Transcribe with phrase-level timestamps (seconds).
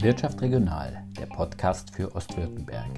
[0.00, 2.88] Wirtschaft Regional, der Podcast für Ostwürttemberg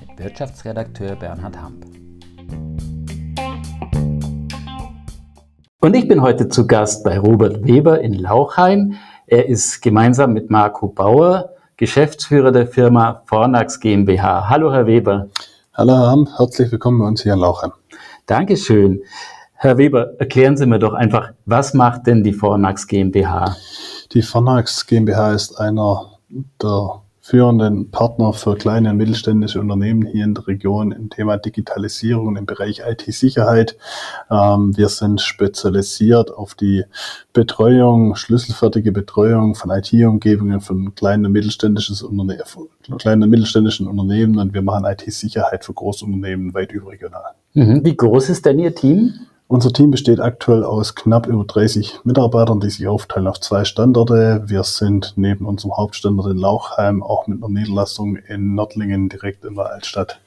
[0.00, 1.86] mit Wirtschaftsredakteur Bernhard Hamp.
[5.80, 8.94] Und ich bin heute zu Gast bei Robert Weber in Lauchheim.
[9.26, 14.48] Er ist gemeinsam mit Marco Bauer Geschäftsführer der Firma Fornax GmbH.
[14.48, 15.28] Hallo, Herr Weber.
[15.74, 16.28] Hallo, Herr Hamp.
[16.38, 17.72] Herzlich willkommen bei uns hier in Lauchheim.
[18.26, 19.02] Dankeschön.
[19.60, 23.56] Herr Weber, erklären Sie mir doch einfach, was macht denn die Fornax GmbH?
[24.12, 26.12] Die Fornax GmbH ist einer
[26.62, 32.36] der führenden Partner für kleine und mittelständische Unternehmen hier in der Region im Thema Digitalisierung
[32.36, 33.76] im Bereich IT-Sicherheit.
[34.30, 36.84] Ähm, wir sind spezialisiert auf die
[37.32, 42.38] Betreuung, schlüsselfertige Betreuung von IT-Umgebungen von kleinen und, mittelständisches Unterne
[42.96, 47.32] kleinen und mittelständischen Unternehmen und wir machen IT-Sicherheit für Großunternehmen weit überregional.
[47.54, 47.84] Mhm.
[47.84, 49.14] Wie groß ist denn Ihr Team?
[49.50, 54.42] Unser Team besteht aktuell aus knapp über 30 Mitarbeitern, die sich aufteilen auf zwei Standorte.
[54.44, 59.54] Wir sind neben unserem Hauptstandort in Lauchheim auch mit einer Niederlassung in Nördlingen direkt in
[59.54, 60.20] der Altstadt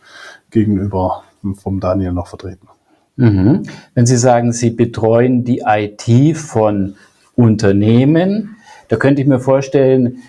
[0.50, 1.22] gegenüber
[1.54, 2.68] vom Daniel noch vertreten.
[3.16, 3.62] Mhm.
[3.94, 6.96] Wenn Sie sagen, Sie betreuen die IT von
[7.36, 8.56] Unternehmen,
[8.88, 10.24] da könnte ich mir vorstellen,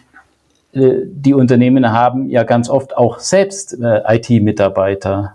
[0.74, 5.34] äh, die Unternehmen haben ja ganz oft auch selbst äh, IT-Mitarbeiter.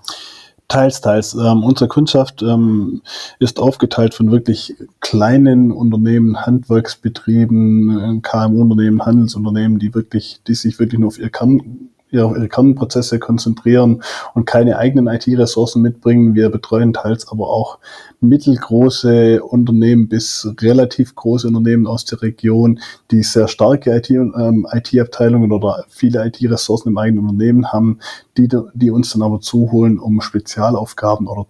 [0.68, 1.34] Teils, teils.
[1.34, 3.02] Ähm, unsere Kundschaft ähm,
[3.40, 11.00] ist aufgeteilt von wirklich kleinen Unternehmen, Handwerksbetrieben, äh, KMU-Unternehmen, Handelsunternehmen, die wirklich, die sich wirklich
[11.00, 14.02] nur auf ihr Kern ihre Kernprozesse konzentrieren
[14.34, 16.36] und keine eigenen IT-Ressourcen mitbringen.
[16.36, 17.80] Wir betreuen teils aber auch
[18.22, 22.80] mittelgroße Unternehmen bis relativ große Unternehmen aus der Region,
[23.12, 28.00] die sehr starke IT-Abteilungen ähm, IT oder viele IT-Ressourcen im eigenen Unternehmen haben,
[28.38, 31.48] die, die uns dann aber zuholen, um Spezialaufgaben oder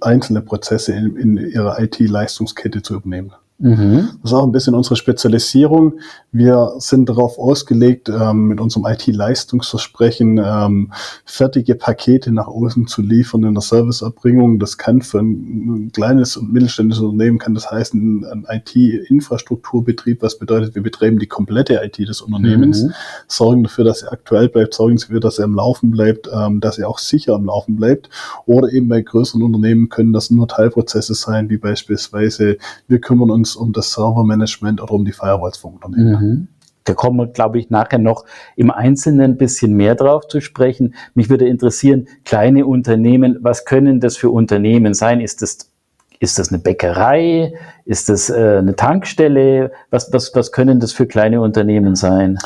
[0.00, 3.32] einzelne Prozesse in, in ihrer IT-Leistungskette zu übernehmen.
[3.62, 4.08] Mhm.
[4.22, 6.00] Das ist auch ein bisschen unsere Spezialisierung.
[6.32, 10.92] Wir sind darauf ausgelegt, ähm, mit unserem IT-Leistungsversprechen ähm,
[11.24, 14.58] fertige Pakete nach außen zu liefern in der Serviceerbringung.
[14.58, 20.74] Das kann für ein kleines und mittelständisches Unternehmen kann das heißen ein IT-Infrastrukturbetrieb, was bedeutet,
[20.74, 22.92] wir betreiben die komplette IT des Unternehmens, mhm.
[23.28, 26.78] sorgen dafür, dass er aktuell bleibt, sorgen dafür, dass er im Laufen bleibt, ähm, dass
[26.78, 28.10] er auch sicher im Laufen bleibt.
[28.46, 32.56] Oder eben bei größeren Unternehmen können das nur Teilprozesse sein, wie beispielsweise
[32.88, 36.10] wir kümmern uns um das Servermanagement oder um die Firewalls Unternehmen.
[36.12, 36.48] Mhm.
[36.84, 38.24] Da kommen wir, glaube ich, nachher noch
[38.56, 40.94] im Einzelnen ein bisschen mehr drauf zu sprechen.
[41.14, 45.20] Mich würde interessieren, kleine Unternehmen, was können das für Unternehmen sein?
[45.20, 45.70] Ist das
[46.18, 47.52] ist das eine Bäckerei?
[47.84, 49.72] Ist das äh, eine Tankstelle?
[49.90, 52.38] Was, was, was können das für kleine Unternehmen sein?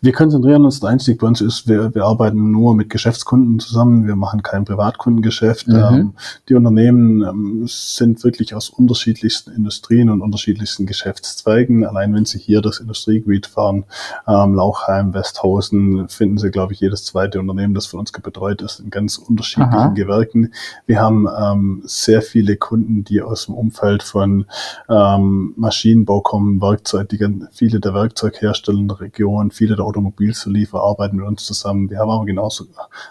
[0.00, 4.06] Wir konzentrieren uns, der Einstieg bei uns ist, wir, wir arbeiten nur mit Geschäftskunden zusammen.
[4.06, 5.68] Wir machen kein Privatkundengeschäft.
[5.68, 5.74] Mhm.
[5.74, 6.12] Ähm,
[6.48, 11.84] die Unternehmen ähm, sind wirklich aus unterschiedlichsten Industrien und unterschiedlichsten Geschäftszweigen.
[11.84, 13.84] Allein wenn Sie hier das Industriegebiet fahren,
[14.26, 18.80] ähm, Lauchheim, Westhausen, finden Sie, glaube ich, jedes zweite Unternehmen, das von uns betreut ist,
[18.80, 19.88] in ganz unterschiedlichen Aha.
[19.88, 20.52] Gewerken.
[20.86, 24.46] Wir haben ähm, sehr viele Kunden, die aus dem Umfeld von
[24.88, 27.18] ähm, Maschinenbau kommen, Werkzeug, die,
[27.52, 31.90] viele der Werkzeughersteller in der Region, viele der Automobilzulieferer arbeiten mit uns zusammen.
[31.90, 32.64] Wir haben aber genauso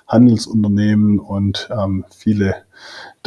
[0.08, 2.56] Handelsunternehmen und ähm, viele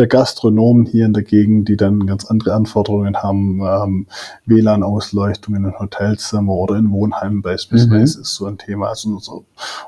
[0.00, 4.06] der Gastronomen hier in der Gegend, die dann ganz andere Anforderungen haben, ähm,
[4.46, 8.22] WLAN-Ausleuchtungen in Hotelzimmer oder in Wohnheimen beispielsweise mhm.
[8.22, 8.88] ist so ein Thema.
[8.88, 9.40] Also unser,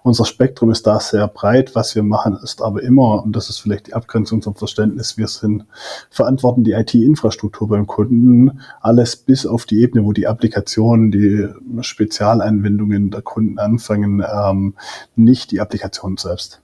[0.03, 1.75] unser Spektrum ist da sehr breit.
[1.75, 5.29] Was wir machen, ist aber immer, und das ist vielleicht die Abgrenzung zum Verständnis, wir
[5.29, 5.65] sind
[6.11, 11.49] verantworten die IT-Infrastruktur beim Kunden, alles bis auf die Ebene, wo die Applikationen, die
[11.81, 14.75] Spezialeinwendungen der Kunden anfangen, ähm,
[15.17, 16.61] nicht die Applikation selbst.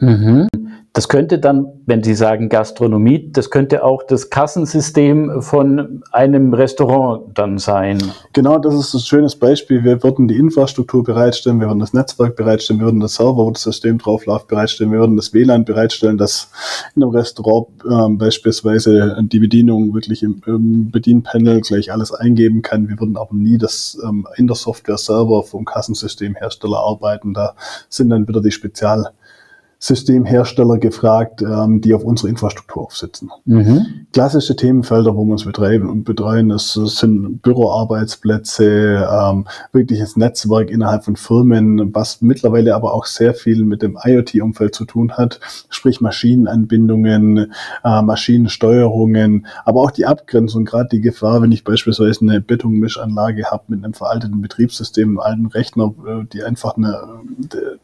[0.00, 0.48] Mhm.
[0.94, 7.36] Das könnte dann, wenn Sie sagen Gastronomie, das könnte auch das Kassensystem von einem Restaurant
[7.36, 7.98] dann sein.
[8.32, 9.82] Genau, das ist ein schönes Beispiel.
[9.82, 13.50] Wir würden die Infrastruktur bereitstellen, wir würden das Netzwerk bereitstellen, wir würden das Server, wo
[13.50, 16.52] das System drauf läuft, bereitstellen, wir würden das WLAN bereitstellen, dass
[16.94, 22.88] in einem Restaurant äh, beispielsweise die Bedienung wirklich im, im, Bedienpanel gleich alles eingeben kann.
[22.88, 27.34] Wir würden aber nie das ähm, in der Software Server vom Kassensystemhersteller arbeiten.
[27.34, 27.56] Da
[27.88, 29.10] sind dann wieder die Spezial
[29.84, 33.30] Systemhersteller gefragt, ähm, die auf unsere Infrastruktur aufsitzen.
[33.44, 34.06] Mhm.
[34.14, 41.04] Klassische Themenfelder, wo wir uns betreiben und betreuen, das sind Büroarbeitsplätze, ähm, wirkliches Netzwerk innerhalb
[41.04, 45.38] von Firmen, was mittlerweile aber auch sehr viel mit dem IoT-Umfeld zu tun hat,
[45.68, 47.52] sprich Maschinenanbindungen,
[47.84, 53.64] äh, Maschinensteuerungen, aber auch die Abgrenzung, gerade die Gefahr, wenn ich beispielsweise eine Betonmischanlage habe
[53.68, 57.02] mit einem veralteten Betriebssystem, einem alten Rechner, äh, die einfach eine,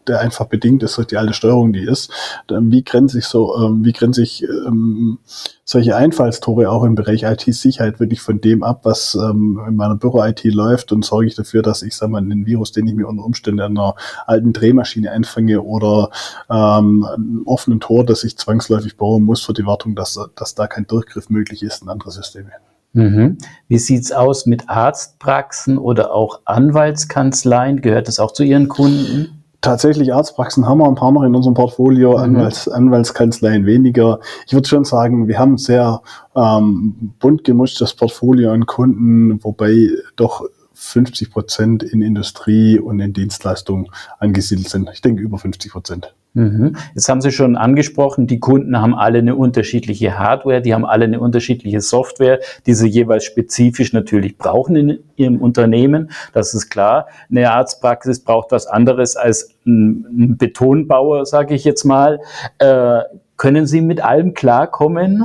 [0.07, 2.11] der einfach bedingt ist durch die alte Steuerung, die ist.
[2.49, 5.19] Wie grenze ich so, ähm, wie grenze ich ähm,
[5.65, 10.45] solche Einfallstore auch im Bereich IT-Sicherheit wirklich von dem ab, was ähm, in meiner Büro-IT
[10.45, 13.25] läuft und sorge ich dafür, dass ich, sag mal, einen Virus, den ich mir unter
[13.25, 13.95] Umständen an einer
[14.27, 16.11] alten Drehmaschine einfange oder
[16.49, 20.67] ähm, einen offenen Tor, das ich zwangsläufig bauen muss für die Wartung, dass, dass da
[20.67, 22.51] kein Durchgriff möglich ist in andere Systeme.
[22.93, 23.39] Mhm.
[23.69, 27.81] Wie sieht's aus mit Arztpraxen oder auch Anwaltskanzleien?
[27.81, 29.40] Gehört das auch zu Ihren Kunden?
[29.61, 32.25] Tatsächlich Arztpraxen haben wir ein paar noch in unserem Portfolio, mhm.
[32.25, 34.21] Anwalts, Anwaltskanzleien weniger.
[34.47, 36.03] Ich würde schon sagen, wir haben sehr
[36.35, 43.89] ähm, bunt gemischtes Portfolio an Kunden, wobei doch 50 Prozent in Industrie und in Dienstleistungen
[44.19, 44.89] angesiedelt sind.
[44.93, 46.15] Ich denke über 50 Prozent.
[46.33, 46.77] Mhm.
[46.95, 51.05] Jetzt haben Sie schon angesprochen, die Kunden haben alle eine unterschiedliche Hardware, die haben alle
[51.05, 56.11] eine unterschiedliche Software, die sie jeweils spezifisch natürlich brauchen in ihrem Unternehmen.
[56.33, 57.09] Das ist klar.
[57.31, 62.21] Eine Arztpraxis braucht was anderes als ein Betonbauer, sage ich jetzt mal.
[62.59, 63.01] Äh,
[63.37, 65.25] können Sie mit allem klarkommen?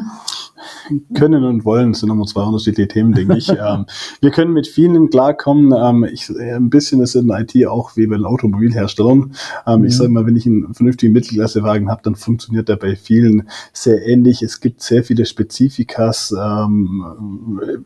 [1.13, 3.49] Können und wollen sind immer zwei unterschiedliche Themen, denke ich.
[3.49, 3.85] ähm,
[4.21, 5.73] wir können mit vielen klarkommen.
[5.77, 9.33] Ähm, ich, ein bisschen ist in IT auch wie bei den Automobilherstellern.
[9.67, 9.85] Ähm, mhm.
[9.85, 14.05] Ich sage mal, wenn ich einen vernünftigen Mittelklassewagen habe, dann funktioniert der bei vielen sehr
[14.05, 14.41] ähnlich.
[14.41, 17.03] Es gibt sehr viele Spezifikas, ähm,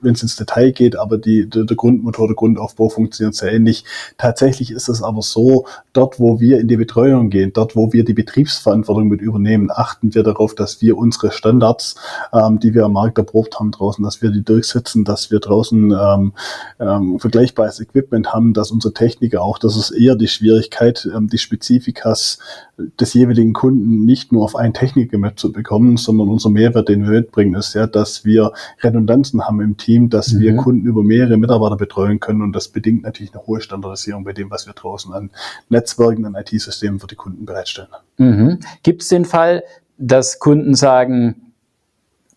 [0.02, 3.86] wenn es ins Detail geht, aber die, der, der Grundmotor, der Grundaufbau funktioniert sehr ähnlich.
[4.18, 8.04] Tatsächlich ist es aber so, dort, wo wir in die Betreuung gehen, dort, wo wir
[8.04, 11.96] die Betriebsverantwortung mit übernehmen, achten wir darauf, dass wir unsere Standards,
[12.34, 15.92] ähm, die wir am Markt erprobt haben draußen, dass wir die durchsetzen, dass wir draußen
[15.92, 16.34] ähm,
[16.80, 21.38] ähm, vergleichbares Equipment haben, dass unsere Techniker auch, das ist eher die Schwierigkeit, ähm, die
[21.38, 22.40] Spezifikas
[23.00, 27.20] des jeweiligen Kunden nicht nur auf einen Techniker zu bekommen, sondern unser Mehrwert, den wir
[27.20, 30.40] mitbringen, ist ja, dass wir Redundanzen haben im Team, dass mhm.
[30.40, 34.34] wir Kunden über mehrere Mitarbeiter betreuen können und das bedingt natürlich eine hohe Standardisierung bei
[34.34, 35.30] dem, was wir draußen an
[35.70, 37.90] Netzwerken, an IT-Systemen für die Kunden bereitstellen.
[38.18, 38.60] Mhm.
[38.84, 39.64] Gibt es den Fall,
[39.98, 41.49] dass Kunden sagen,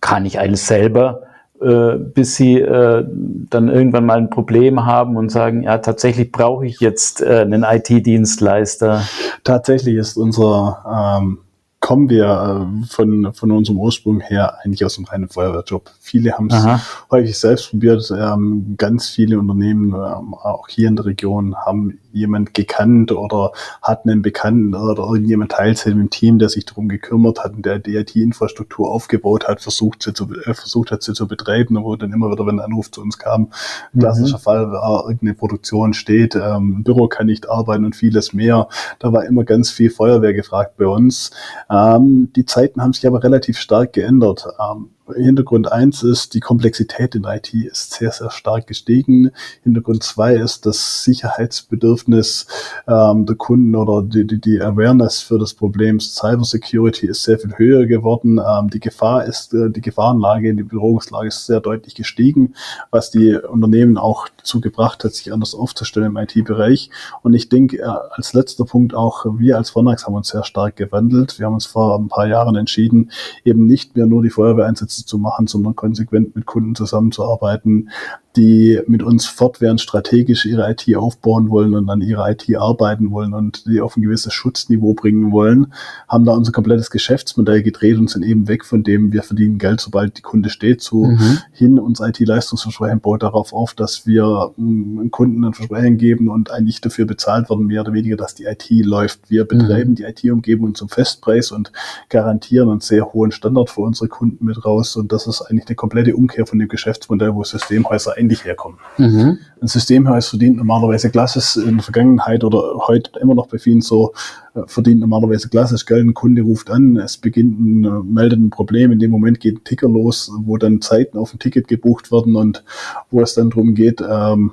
[0.02, 1.22] kann ich alles selber,
[1.62, 6.66] äh, bis sie äh, dann irgendwann mal ein Problem haben und sagen, ja, tatsächlich brauche
[6.66, 9.02] ich jetzt äh, einen IT-Dienstleister.
[9.44, 11.38] Tatsächlich ist unser ähm,
[11.82, 15.90] kommen wir äh, von, von unserem Ursprung her eigentlich aus dem reinen Feuerwehrjob.
[16.00, 16.64] Viele haben es
[17.11, 18.11] häufig selbst probiert.
[18.17, 23.52] Ähm, ganz viele Unternehmen, ähm, auch hier in der Region, haben jemand gekannt oder
[23.82, 27.79] hatten einen Bekannten oder irgendjemand teilzählt im Team, der sich darum gekümmert hat und der
[27.79, 32.12] die IT-Infrastruktur aufgebaut hat, versucht, sie zu, äh, versucht hat, sie zu betreiben, wo dann
[32.12, 33.50] immer wieder, wenn ein Anruf zu uns kam,
[33.93, 34.00] mhm.
[34.00, 38.69] klassischer Fall war, irgendeine Produktion steht, ähm, Büro kann nicht arbeiten und vieles mehr.
[39.00, 41.32] Da war immer ganz viel Feuerwehr gefragt bei uns.
[41.72, 44.46] Ähm, die Zeiten haben sich aber relativ stark geändert.
[44.60, 49.31] Ähm, Hintergrund eins ist, die Komplexität in IT ist sehr, sehr stark gestiegen.
[49.62, 52.47] Hintergrund zwei ist das Sicherheitsbedürfnis
[52.87, 57.56] ähm, der Kunden oder die, die, die Awareness für das Problem Cybersecurity ist sehr viel
[57.56, 58.38] höher geworden.
[58.38, 62.55] Ähm, die Gefahr ist, äh, die Gefahrenlage, die Bedrohungslage ist sehr deutlich gestiegen,
[62.91, 66.91] was die Unternehmen auch dazu gebracht hat, sich anders aufzustellen im IT-Bereich.
[67.23, 70.76] Und ich denke, äh, als letzter Punkt auch, wir als Vonax haben uns sehr stark
[70.76, 71.38] gewandelt.
[71.38, 73.11] Wir haben uns vor ein paar Jahren entschieden,
[73.44, 77.90] eben nicht mehr nur die Feuerwehreinsätze zu machen, sondern konsequent mit Kunden zusammenzuarbeiten,
[78.37, 83.34] die mit uns fortwährend strategisch ihre IT aufbauen wollen und an ihrer IT arbeiten wollen
[83.34, 85.73] und die auf ein gewisses Schutzniveau bringen wollen,
[86.08, 89.81] haben da unser komplettes Geschäftsmodell gedreht und sind eben weg von dem, wir verdienen Geld,
[89.81, 91.38] sobald die Kunde steht, zu mhm.
[91.52, 91.79] hin.
[91.79, 97.04] Unser IT-Leistungsversprechen baut darauf auf, dass wir ähm, Kunden ein Versprechen geben und eigentlich dafür
[97.04, 99.30] bezahlt werden, mehr oder weniger, dass die IT läuft.
[99.30, 99.95] Wir betreiben mhm.
[99.97, 101.71] die IT-Umgebung zum Festpreis und
[102.09, 104.97] garantieren einen sehr hohen Standard für unsere Kunden mit raus.
[104.97, 108.79] Und das ist eigentlich eine komplette Umkehr von dem Geschäftsmodell, wo Systemhäuser eigentlich herkommen.
[108.99, 109.38] Mhm.
[109.61, 114.12] Ein Systemhaus verdient normalerweise Klasses in der Vergangenheit oder heute immer noch bei vielen so,
[114.55, 118.50] äh, verdient normalerweise klassisch Geld, ein Kunde ruft an, es beginnt ein, äh, meldet ein
[118.50, 122.12] Problem, in dem Moment geht ein Ticker los, wo dann Zeiten auf ein Ticket gebucht
[122.12, 122.64] werden und
[123.11, 124.52] wo es dann darum geht, ähm,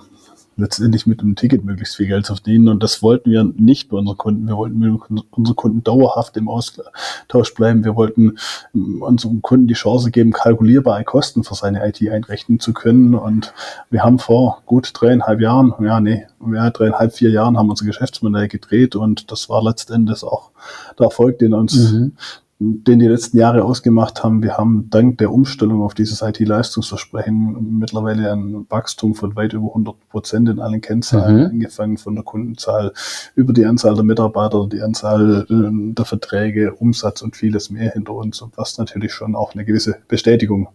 [0.60, 2.68] letztendlich mit einem Ticket möglichst viel Geld zu verdienen.
[2.68, 4.48] Und das wollten wir nicht bei unseren Kunden.
[4.48, 7.84] Wir wollten mit unseren Kunden dauerhaft im Austausch bleiben.
[7.84, 8.38] Wir wollten
[8.74, 13.16] unseren Kunden die Chance geben, kalkulierbare Kosten für seine IT einrechnen zu können.
[13.16, 13.54] Und
[13.90, 17.86] wir haben vor gut dreieinhalb Jahren, ja, nee, ja, dreieinhalb, vier Jahren haben wir unser
[17.86, 20.52] Geschäftsmodell gedreht und das war letztendlich auch
[20.98, 22.14] der Erfolg, den uns mhm
[22.62, 24.44] den die letzten Jahre ausgemacht haben.
[24.44, 29.96] Wir haben dank der Umstellung auf dieses IT-Leistungsversprechen mittlerweile ein Wachstum von weit über 100
[30.10, 31.46] Prozent in allen Kennzahlen, mhm.
[31.46, 32.92] angefangen von der Kundenzahl
[33.36, 38.14] über die Anzahl der Mitarbeiter, die Anzahl äh, der Verträge, Umsatz und vieles mehr hinter
[38.14, 40.68] uns, was natürlich schon auch eine gewisse Bestätigung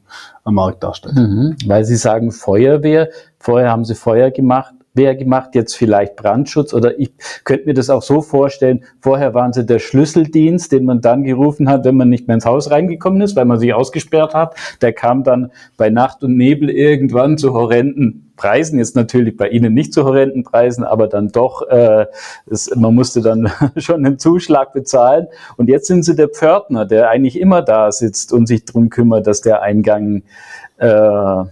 [0.43, 1.17] am Markt darstellt.
[1.17, 1.57] Mhm.
[1.67, 6.99] Weil Sie sagen Feuerwehr, vorher haben Sie Feuer gemacht, wer macht jetzt vielleicht Brandschutz oder
[6.99, 7.13] ich
[7.45, 11.69] könnte mir das auch so vorstellen, vorher waren sie der Schlüsseldienst, den man dann gerufen
[11.69, 14.55] hat, wenn man nicht mehr ins Haus reingekommen ist, weil man sich ausgesperrt hat.
[14.81, 19.75] Der kam dann bei Nacht und Nebel irgendwann zu horrenden Preisen, jetzt natürlich bei Ihnen
[19.75, 22.07] nicht zu horrenden Preisen, aber dann doch, äh,
[22.47, 25.27] es, man musste dann schon einen Zuschlag bezahlen.
[25.57, 29.27] Und jetzt sind Sie der Pförtner, der eigentlich immer da sitzt und sich drum kümmert,
[29.27, 30.23] dass der Eingang
[30.79, 31.45] äh,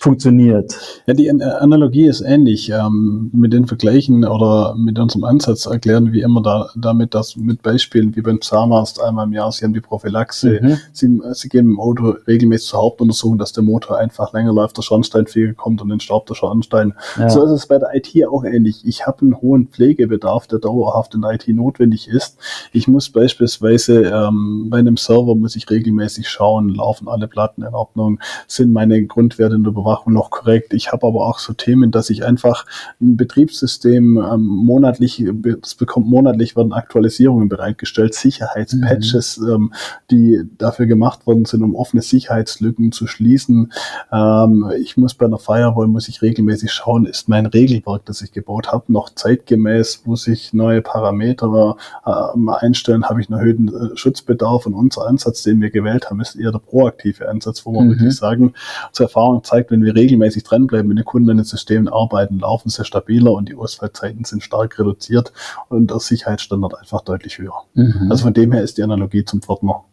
[0.00, 0.74] funktioniert.
[1.06, 2.70] Ja, die Analogie ist ähnlich.
[2.70, 7.60] Ähm, mit den Vergleichen oder mit unserem Ansatz erklären wir immer da, damit, dass mit
[7.60, 10.78] Beispielen wie beim Zahnarzt einmal im Jahr, Sie haben die Prophylaxe, mhm.
[10.92, 14.82] Sie, Sie gehen dem Auto regelmäßig zur Hauptuntersuchung, dass der Motor einfach länger läuft, der
[14.82, 16.94] Schornsteinfeger kommt und den Staubt der Schornstein.
[17.18, 17.28] Ja.
[17.28, 18.86] So ist es bei der IT auch ähnlich.
[18.86, 22.38] Ich habe einen hohen Pflegebedarf, der dauerhaft in der IT notwendig ist.
[22.72, 27.74] Ich muss beispielsweise ähm, bei einem Server muss ich regelmäßig schauen, laufen alle Platten in
[27.74, 30.72] Ordnung, sind meine Grundwerte in der Überwachung noch korrekt.
[30.74, 32.66] Ich habe aber auch so Themen, dass ich einfach
[33.00, 35.24] ein Betriebssystem ähm, monatlich,
[35.62, 39.50] es bekommt monatlich werden Aktualisierungen bereitgestellt, Sicherheitspatches, mhm.
[39.50, 39.72] ähm,
[40.10, 43.72] die dafür gemacht worden sind, um offene Sicherheitslücken zu schließen.
[44.12, 48.32] Ähm, ich muss bei einer Firewall muss ich regelmäßig schauen, ist mein Regelwerk, das ich
[48.32, 53.96] gebaut habe, noch zeitgemäß, muss ich neue Parameter äh, einstellen, habe ich einen erhöhten äh,
[53.96, 57.82] Schutzbedarf und unser Ansatz, den wir gewählt haben, ist eher der proaktive Ansatz, wo wir
[57.82, 57.90] mhm.
[57.90, 58.54] wirklich sagen,
[58.88, 62.68] unsere Erfahrung zeigt, wenn wir regelmäßig dranbleiben, wenn die Kunden an den Systemen arbeiten, laufen
[62.68, 65.32] sie stabiler und die Ausfallzeiten sind stark reduziert
[65.68, 67.64] und der Sicherheitsstandard einfach deutlich höher.
[67.74, 68.08] Mhm.
[68.10, 69.84] Also von dem her ist die Analogie zum Pförtner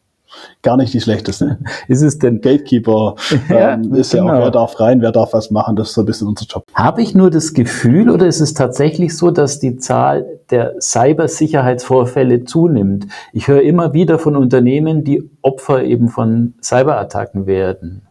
[0.62, 1.58] gar nicht die schlechteste.
[1.88, 3.16] ist es denn Gatekeeper?
[3.50, 4.26] ja, ähm, ist genau.
[4.26, 4.46] ja auch, genau.
[4.46, 6.66] wer darf rein, wer darf was machen, das ist so ein bisschen unser Job.
[6.74, 12.46] Habe ich nur das Gefühl oder ist es tatsächlich so, dass die Zahl der Cybersicherheitsvorfälle
[12.46, 13.08] zunimmt?
[13.34, 18.07] Ich höre immer wieder von Unternehmen, die Opfer eben von Cyberattacken werden.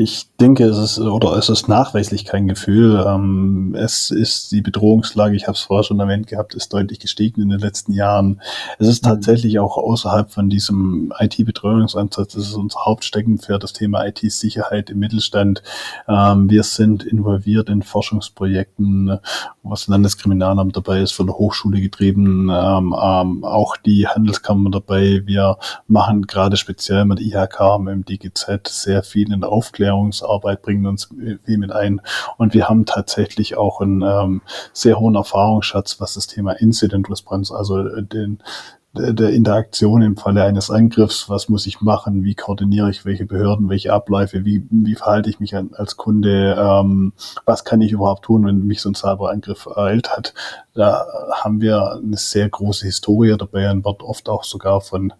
[0.00, 3.04] Ich denke, es ist oder es ist nachweislich kein Gefühl.
[3.06, 7.42] Ähm, es ist die Bedrohungslage, ich habe es vorher schon erwähnt gehabt, ist deutlich gestiegen
[7.42, 8.40] in den letzten Jahren.
[8.78, 9.08] Es ist mhm.
[9.10, 15.62] tatsächlich auch außerhalb von diesem IT-Betreuungsansatz, das ist unser Hauptsteckenpferd, das Thema IT-Sicherheit im Mittelstand.
[16.08, 19.18] Ähm, wir sind involviert in Forschungsprojekten,
[19.62, 25.22] was Landeskriminalamt dabei ist, von der Hochschule getrieben, ähm, auch die Handelskammer dabei.
[25.26, 30.62] Wir machen gerade speziell mit IHK, mit dem DGZ sehr viel in der Aufklärung Aufklärungsarbeit
[30.62, 31.08] bringen uns
[31.44, 32.00] viel mit ein.
[32.36, 34.42] Und wir haben tatsächlich auch einen ähm,
[34.72, 38.38] sehr hohen Erfahrungsschatz, was das Thema Incident Response, also den,
[38.92, 43.68] der Interaktion im Falle eines Angriffs, was muss ich machen, wie koordiniere ich welche Behörden,
[43.68, 47.12] welche Abläufe, wie, wie verhalte ich mich als Kunde, ähm,
[47.44, 50.34] was kann ich überhaupt tun, wenn mich so ein Cyberangriff ereilt hat.
[50.74, 53.36] Da haben wir eine sehr große Historie.
[53.36, 55.12] Dabei und wird oft auch sogar von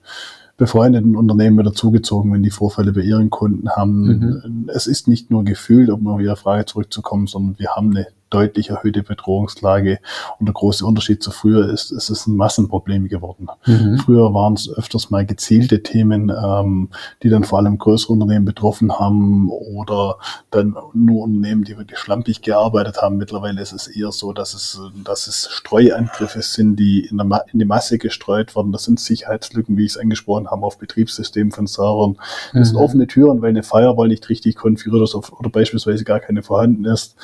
[0.60, 4.02] befreundeten Unternehmen wieder zugezogen, wenn die Vorfälle bei ihren Kunden haben.
[4.02, 4.70] Mhm.
[4.70, 8.70] Es ist nicht nur gefühlt, um auf Ihre Frage zurückzukommen, sondern wir haben eine deutlich
[8.70, 9.98] erhöhte Bedrohungslage.
[10.38, 13.48] Und der große Unterschied zu früher ist, es ist ein Massenproblem geworden.
[13.66, 13.98] Mhm.
[13.98, 16.88] Früher waren es öfters mal gezielte Themen, ähm,
[17.22, 20.16] die dann vor allem größere Unternehmen betroffen haben oder
[20.50, 23.16] dann nur Unternehmen, die wirklich schlampig gearbeitet haben.
[23.16, 27.58] Mittlerweile ist es eher so, dass es, dass es Streuangriffe sind, die in, der in
[27.58, 28.72] die Masse gestreut werden.
[28.72, 32.16] Das sind Sicherheitslücken, wie ich es angesprochen habe, auf Betriebssystemen von Servern.
[32.52, 32.64] Das mhm.
[32.64, 36.84] sind offene Türen, weil eine Firewall nicht richtig konfiguriert ist oder beispielsweise gar keine vorhanden
[36.84, 37.16] ist.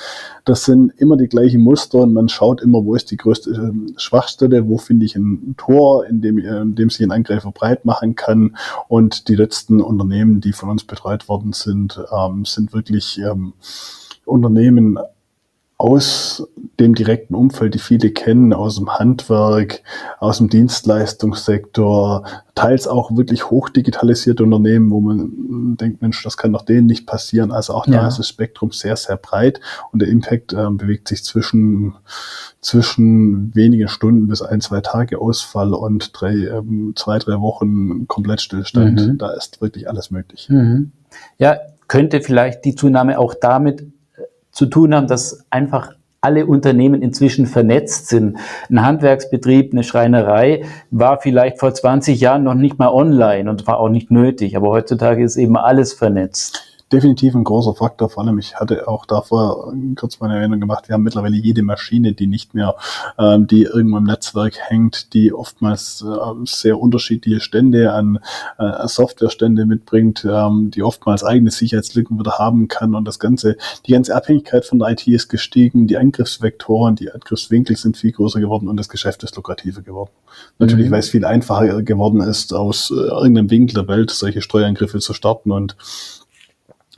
[0.45, 3.99] Das sind immer die gleichen Muster und man schaut immer, wo ist die größte äh,
[3.99, 8.15] Schwachstelle, wo finde ich ein Tor, in dem, in dem sich ein Angreifer breit machen
[8.15, 8.57] kann.
[8.89, 13.53] Und die letzten Unternehmen, die von uns betreut worden sind, ähm, sind wirklich ähm,
[14.25, 14.99] Unternehmen
[15.79, 16.49] aus
[16.81, 19.83] dem direkten Umfeld, die viele kennen, aus dem Handwerk,
[20.19, 26.63] aus dem Dienstleistungssektor, teils auch wirklich hochdigitalisierte Unternehmen, wo man denkt, Mensch, das kann doch
[26.63, 27.53] denen nicht passieren.
[27.53, 28.09] Also auch da ja.
[28.09, 29.61] ist das Spektrum sehr, sehr breit
[29.93, 31.95] und der Impact äh, bewegt sich zwischen,
[32.63, 39.09] zwischen wenigen Stunden bis ein, zwei Tage Ausfall und drei, ähm, zwei, drei Wochen Komplettstillstand.
[39.09, 39.19] Mhm.
[39.19, 40.49] Da ist wirklich alles möglich.
[40.49, 40.93] Mhm.
[41.37, 43.85] Ja, könnte vielleicht die Zunahme auch damit
[44.57, 48.39] zu tun haben, dass einfach alle Unternehmen inzwischen vernetzt sind.
[48.71, 53.79] Ein Handwerksbetrieb, eine Schreinerei war vielleicht vor 20 Jahren noch nicht mal online und war
[53.79, 58.09] auch nicht nötig, aber heutzutage ist eben alles vernetzt definitiv ein großer Faktor.
[58.09, 61.63] Vor allem, ich hatte auch davor kurz mal eine Erwähnung gemacht, wir haben mittlerweile jede
[61.63, 62.77] Maschine, die nicht mehr,
[63.19, 68.21] ähm, die irgendwo im Netzwerk hängt, die oftmals äh, sehr unterschiedliche Stände an
[68.59, 73.93] äh, Softwarestände mitbringt, ähm, die oftmals eigene Sicherheitslücken wieder haben kann und das Ganze, die
[73.93, 78.69] ganze Abhängigkeit von der IT ist gestiegen, die Angriffsvektoren, die Angriffswinkel sind viel größer geworden
[78.69, 80.11] und das Geschäft ist lukrativer geworden.
[80.59, 80.93] Natürlich, mhm.
[80.93, 85.15] weil es viel einfacher geworden ist, aus äh, irgendeinem Winkel der Welt solche Steuerangriffe zu
[85.15, 85.77] starten und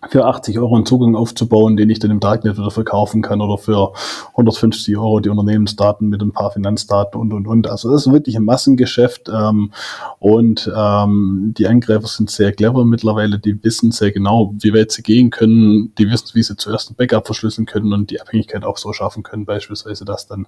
[0.08, 3.58] für 80 Euro einen Zugang aufzubauen, den ich dann im Darknet wieder verkaufen kann oder
[3.58, 3.92] für
[4.30, 7.68] 150 Euro die Unternehmensdaten mit ein paar Finanzdaten und, und, und.
[7.68, 9.72] Also das ist wirklich ein Massengeschäft ähm,
[10.20, 15.02] und ähm, die Angreifer sind sehr clever mittlerweile, die wissen sehr genau, wie weit sie
[15.02, 18.76] gehen können, die wissen, wie sie zuerst ein Backup verschlüsseln können und die Abhängigkeit auch
[18.76, 20.46] so schaffen können, beispielsweise, dass dann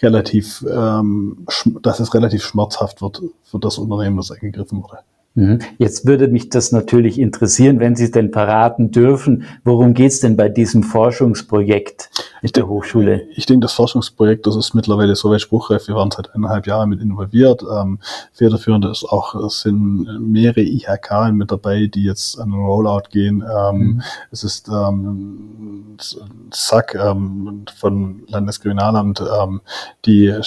[0.00, 1.46] relativ, ähm,
[1.82, 5.00] dass es relativ schmerzhaft wird für das Unternehmen, das angegriffen wurde.
[5.34, 5.60] Mhm.
[5.78, 9.44] Jetzt würde mich das natürlich interessieren, wenn Sie es denn verraten dürfen.
[9.64, 12.10] Worum geht es denn bei diesem Forschungsprojekt
[12.42, 13.26] mit der Hochschule?
[13.34, 15.86] Ich denke, das Forschungsprojekt, das ist mittlerweile so weit spruchreif.
[15.88, 17.62] Wir waren seit eineinhalb Jahren mit involviert.
[17.62, 17.98] Ähm,
[18.32, 23.42] federführend ist auch, es sind mehrere IHK mit dabei, die jetzt an den Rollout gehen.
[23.42, 24.02] Ähm, mhm.
[24.30, 25.96] Es ist ähm,
[26.50, 29.60] SAC ähm, von Landeskriminalamt, ähm,
[30.06, 30.42] die äh,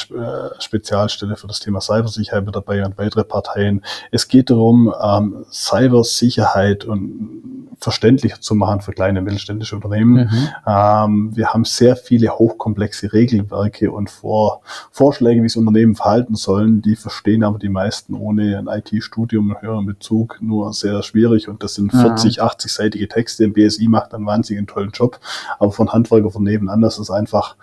[0.60, 3.82] Spezialstelle für das Thema Cybersicherheit mit dabei und weitere Parteien.
[4.12, 10.14] Es geht darum, darum, ähm, Cybersicherheit und verständlicher zu machen für kleine mittelständische Unternehmen.
[10.14, 10.48] Mhm.
[10.68, 14.62] Ähm, wir haben sehr viele hochkomplexe Regelwerke und Vor
[14.92, 16.82] Vorschläge, wie sich Unternehmen verhalten sollen.
[16.82, 21.50] Die verstehen aber die meisten ohne ein IT-Studium und höheren Bezug nur sehr schwierig.
[21.50, 22.48] Und das sind 40, ja.
[22.48, 23.44] 80-seitige Texte.
[23.44, 25.20] Im BSI macht einen wahnsinnig tollen Job.
[25.60, 27.56] Aber von Handwerker von nebenan, das ist einfach,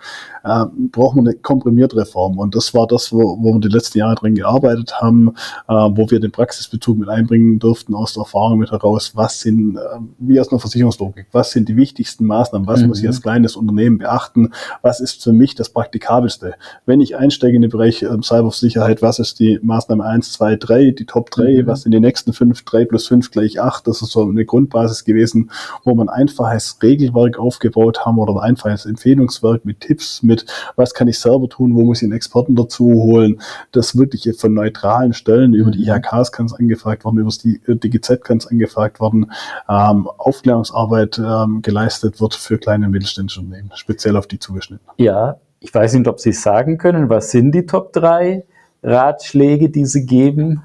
[0.43, 2.37] äh, braucht man eine komprimierte Reform.
[2.37, 5.29] Und das war das, wo, wo wir die letzten Jahre drin gearbeitet haben,
[5.67, 9.77] äh, wo wir den Praxisbezug mit einbringen durften aus der Erfahrung mit heraus, was sind,
[9.77, 9.79] äh,
[10.19, 12.87] wie aus einer Versicherungslogik, was sind die wichtigsten Maßnahmen, was mhm.
[12.87, 16.53] muss ich als kleines Unternehmen beachten, was ist für mich das Praktikabelste.
[16.85, 20.91] Wenn ich einsteige in den Bereich äh, Cybersicherheit, was ist die Maßnahme 1, 2, 3,
[20.91, 21.67] die Top 3, mhm.
[21.67, 25.03] was sind die nächsten 5, 3 plus 5 gleich 8, das ist so eine Grundbasis
[25.03, 25.51] gewesen,
[25.83, 31.07] wo man einfaches Regelwerk aufgebaut haben oder ein einfaches Empfehlungswerk mit Tipps, mit was kann
[31.07, 33.41] ich selber tun, wo muss ich einen Experten dazu holen,
[33.71, 35.95] das wirklich von neutralen Stellen über die mhm.
[35.95, 39.31] IHKs kann es angefragt worden, über das DGZ kann es angefragt worden,
[39.91, 44.85] ähm, Aufklärungsarbeit ähm, geleistet wird für kleine und mittelständische Unternehmen, speziell auf die zugeschnitten.
[44.97, 48.43] Ja, ich weiß nicht, ob Sie sagen können, was sind die Top 3
[48.83, 50.63] Ratschläge, die Sie geben?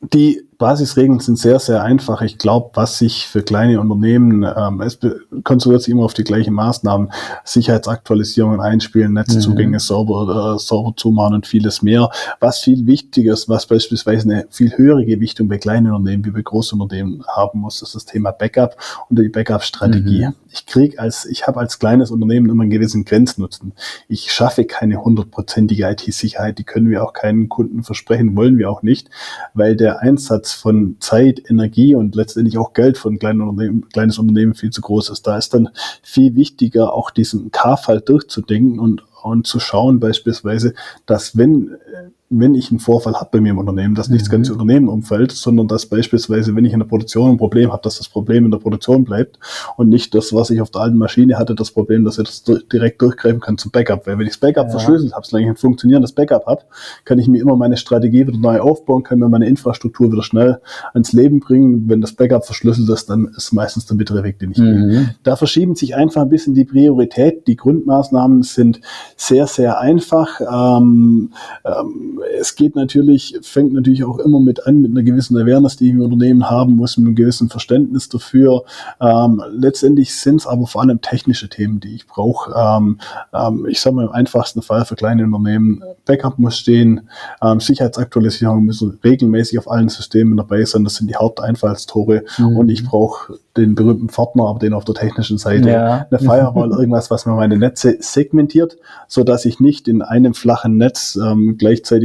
[0.00, 2.22] Die Basisregeln sind sehr, sehr einfach.
[2.22, 4.98] Ich glaube, was sich für kleine Unternehmen, ähm, es
[5.44, 7.12] konzentriert sich immer auf die gleichen Maßnahmen,
[7.44, 9.80] Sicherheitsaktualisierungen einspielen, Netzzugänge mhm.
[9.80, 12.10] sauber, äh, sauber zumachen und vieles mehr.
[12.40, 16.42] Was viel wichtiger ist, was beispielsweise eine viel höhere Gewichtung bei kleinen Unternehmen wie bei
[16.42, 18.76] großen Unternehmen haben muss, ist das Thema Backup
[19.10, 20.26] und die Backup-Strategie.
[20.26, 20.34] Mhm.
[20.50, 23.74] Ich krieg als, ich habe als kleines Unternehmen immer einen gewissen Grenznutzen.
[24.08, 28.82] Ich schaffe keine hundertprozentige IT-Sicherheit, die können wir auch keinen Kunden versprechen, wollen wir auch
[28.82, 29.10] nicht,
[29.52, 34.18] weil der Einsatz Einsatz von Zeit, Energie und letztendlich auch Geld von kleinen Unternehmen, kleines
[34.18, 35.26] Unternehmen viel zu groß ist.
[35.26, 35.68] Da ist dann
[36.02, 42.56] viel wichtiger, auch diesen K-Fall durchzudenken und, und zu schauen beispielsweise, dass wenn äh, wenn
[42.56, 44.60] ich einen Vorfall habe bei mir im Unternehmen, dass nicht das ganze mhm.
[44.60, 48.08] Unternehmen umfällt, sondern dass beispielsweise, wenn ich in der Produktion ein Problem habe, dass das
[48.08, 49.38] Problem in der Produktion bleibt
[49.76, 52.42] und nicht das, was ich auf der alten Maschine hatte, das Problem, dass ich das
[52.42, 54.06] direkt durchgreifen kann zum Backup.
[54.06, 54.70] Weil wenn ich das Backup ja.
[54.70, 56.62] verschlüsselt habe, solange ich ein funktionierendes Backup habe,
[57.04, 60.60] kann ich mir immer meine Strategie wieder neu aufbauen, kann mir meine Infrastruktur wieder schnell
[60.94, 61.88] ans Leben bringen.
[61.88, 64.88] Wenn das Backup verschlüsselt ist, dann ist meistens der bittere Weg, den ich mhm.
[64.88, 65.14] gehe.
[65.22, 67.46] Da verschieben sich einfach ein bisschen die Priorität.
[67.46, 68.80] Die Grundmaßnahmen sind
[69.16, 70.40] sehr, sehr einfach.
[70.40, 71.30] Ähm,
[71.64, 75.86] ähm, es geht natürlich, fängt natürlich auch immer mit an, mit einer gewissen Awareness, die
[75.86, 78.64] ich im Unternehmen haben muss, mit einem gewissen Verständnis dafür.
[79.00, 82.54] Ähm, letztendlich sind es aber vor allem technische Themen, die ich brauche.
[82.56, 82.98] Ähm,
[83.32, 87.08] ähm, ich sage mal im einfachsten Fall für kleine Unternehmen, Backup muss stehen,
[87.42, 90.84] ähm, Sicherheitsaktualisierung müssen regelmäßig auf allen Systemen dabei sein.
[90.84, 92.24] Das sind die Haupteinfallstore.
[92.38, 92.56] Mhm.
[92.56, 95.70] Und ich brauche den berühmten Pförtner, aber den auf der technischen Seite.
[95.70, 96.06] Ja.
[96.10, 98.76] Eine Firewall, irgendwas, was mir meine Netze segmentiert,
[99.08, 101.56] so dass ich nicht in einem flachen Netz ähm,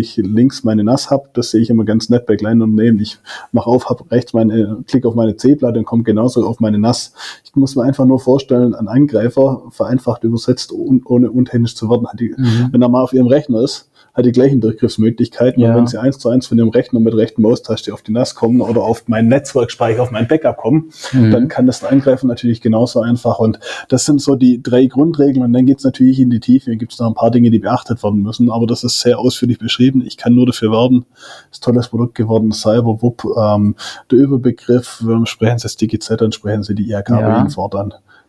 [0.02, 1.30] gleichzeitig links meine NAS habe.
[1.34, 3.00] Das sehe ich immer ganz nett bei kleinen Unternehmen.
[3.00, 3.20] Ich
[3.52, 7.14] mache auf, habe rechts meine, klick auf meine C-Platte und komme genauso auf meine NAS.
[7.44, 12.34] Ich muss mir einfach nur vorstellen, ein Angreifer, vereinfacht übersetzt, ohne untechnisch zu werden, die,
[12.36, 12.70] mhm.
[12.72, 15.62] wenn er mal auf ihrem Rechner ist, hat die gleichen Durchgriffsmöglichkeiten.
[15.62, 15.69] Ja.
[15.69, 18.36] Und wenn sie eins zu eins von dem Rechner mit rechten Maustaste auf die NAS
[18.36, 21.32] kommen oder auf meinen Netzwerkspeicher, auf mein Backup kommen, mhm.
[21.32, 23.39] dann kann das Eingreifen natürlich genauso einfach.
[23.39, 25.45] Und das sind so die drei Grundregeln.
[25.45, 26.76] Und dann geht es natürlich in die Tiefe.
[26.76, 28.52] Gibt es noch ein paar Dinge, die beachtet werden müssen.
[28.52, 30.04] Aber das ist sehr ausführlich beschrieben.
[30.06, 31.06] Ich kann nur dafür werben.
[31.52, 32.52] Ist tolles Produkt geworden.
[32.52, 33.76] Cyberwupp, ähm,
[34.10, 37.21] der Überbegriff, sprechen Sie das DGZ, dann sprechen Sie die IHK ja.
[37.21, 37.50] bei Ihnen.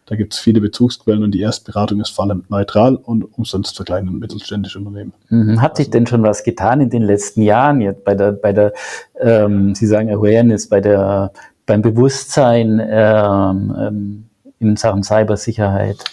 [0.06, 3.84] Da gibt es viele Bezugsquellen und die Erstberatung ist vor allem neutral und umsonst für
[3.84, 5.12] kleine und mittelständische Unternehmen.
[5.28, 5.62] Mhm.
[5.62, 8.72] Hat sich denn schon was getan in den letzten Jahren jetzt bei der, bei der
[9.20, 11.32] ähm, Sie sagen Awareness, bei der,
[11.66, 14.24] beim Bewusstsein ähm, ähm,
[14.58, 16.04] in Sachen Cybersicherheit?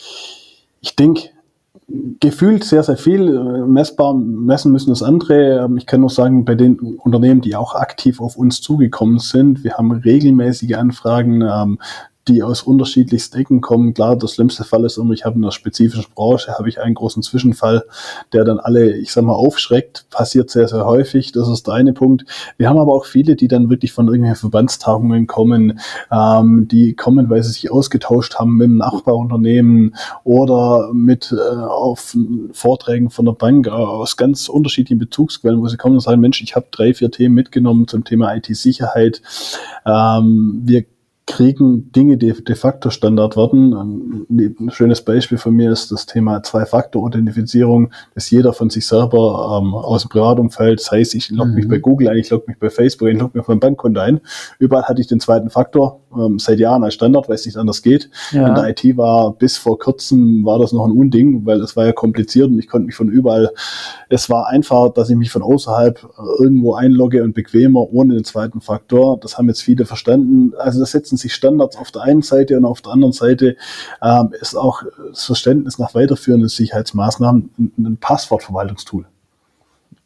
[0.82, 1.30] Ich denke,
[2.20, 3.66] gefühlt sehr, sehr viel.
[3.66, 5.66] Messbar messen müssen das andere.
[5.66, 9.64] Ähm, ich kann nur sagen, bei den Unternehmen, die auch aktiv auf uns zugekommen sind,
[9.64, 11.42] wir haben regelmäßige Anfragen.
[11.42, 11.80] Ähm,
[12.30, 13.94] die aus unterschiedlichsten Ecken kommen.
[13.94, 16.94] Klar, der schlimmste Fall ist immer, ich habe in einer spezifischen Branche, habe ich einen
[16.94, 17.84] großen Zwischenfall,
[18.34, 20.06] der dann alle, ich sag mal, aufschreckt.
[20.12, 21.32] Passiert sehr, sehr häufig.
[21.32, 22.26] Das ist der eine Punkt.
[22.58, 25.80] Wir haben aber auch viele, die dann wirklich von irgendwelchen Verbandstagungen kommen,
[26.12, 32.16] ähm, die kommen, weil sie sich ausgetauscht haben mit dem Nachbarunternehmen oder mit äh, auf
[32.52, 36.56] Vorträgen von der Bank aus ganz unterschiedlichen Bezugsquellen, wo sie kommen und sagen, Mensch, ich
[36.56, 39.22] habe drei, vier Themen mitgenommen zum Thema IT-Sicherheit.
[39.86, 40.86] Ähm, wir
[41.30, 44.26] kriegen Dinge, die de facto Standard werden.
[44.30, 49.76] Ein schönes Beispiel von mir ist das Thema Zwei-Faktor-Authentifizierung, dass jeder von sich selber ähm,
[49.76, 51.56] aus dem Privatumfeld, das heißt, ich logge mhm.
[51.56, 53.60] mich bei Google ein, ich logge mich bei Facebook ein, ich logge mich auf mein
[53.60, 54.22] Bankkonto ein.
[54.58, 57.84] Überall hatte ich den zweiten Faktor, ähm, seit Jahren als Standard, weil es nicht anders
[57.84, 58.10] geht.
[58.32, 58.48] Ja.
[58.48, 61.86] In der IT war bis vor kurzem war das noch ein Unding, weil es war
[61.86, 63.52] ja kompliziert und ich konnte mich von überall,
[64.10, 68.24] es war einfach, dass ich mich von außerhalb äh, irgendwo einlogge und bequemer ohne den
[68.24, 69.20] zweiten Faktor.
[69.20, 70.54] Das haben jetzt viele verstanden.
[70.58, 73.56] Also das setzen sich Standards auf der einen Seite und auf der anderen Seite
[74.02, 79.06] ähm, ist auch das Verständnis nach weiterführenden Sicherheitsmaßnahmen ein, ein Passwortverwaltungstool.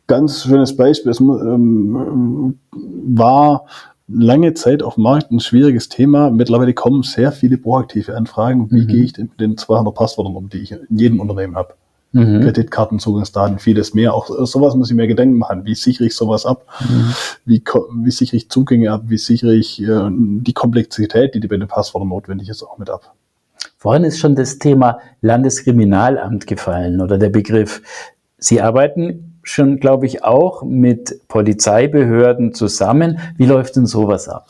[0.08, 1.12] Ganz schönes Beispiel.
[1.12, 3.66] Es ähm, war
[4.08, 6.30] lange Zeit auf dem Markt ein schwieriges Thema.
[6.30, 8.70] Mittlerweile kommen sehr viele proaktive Anfragen.
[8.70, 8.88] Wie mhm.
[8.88, 11.76] gehe ich mit den 200 Passwörtern um, die ich in jedem Unternehmen habe?
[12.14, 12.42] Mhm.
[12.42, 14.14] Kreditkartenzugangsdaten, vieles mehr.
[14.14, 15.66] Auch sowas muss ich mir Gedanken machen.
[15.66, 16.66] Wie sichere ich sowas ab?
[16.80, 17.14] Mhm.
[17.46, 17.64] Wie,
[18.04, 19.04] wie sichere ich Zugänge ab?
[19.08, 23.14] Wie sichere ich äh, die Komplexität, die bei den Passwörtern notwendig ist, auch mit ab?
[23.78, 27.82] Vorhin ist schon das Thema Landeskriminalamt gefallen oder der Begriff.
[28.38, 33.20] Sie arbeiten schon, glaube ich, auch mit Polizeibehörden zusammen.
[33.38, 34.48] Wie läuft denn sowas ab?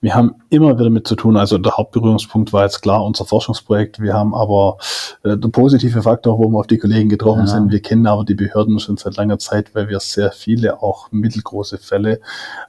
[0.00, 1.36] Wir haben immer wieder mit zu tun.
[1.36, 4.00] Also der Hauptberührungspunkt war jetzt klar unser Forschungsprojekt.
[4.00, 4.78] Wir haben aber
[5.22, 7.46] äh, der positive Faktor, wo wir auf die Kollegen getroffen ja.
[7.46, 7.70] sind.
[7.70, 11.78] Wir kennen aber die Behörden schon seit langer Zeit, weil wir sehr viele auch mittelgroße
[11.78, 12.20] Fälle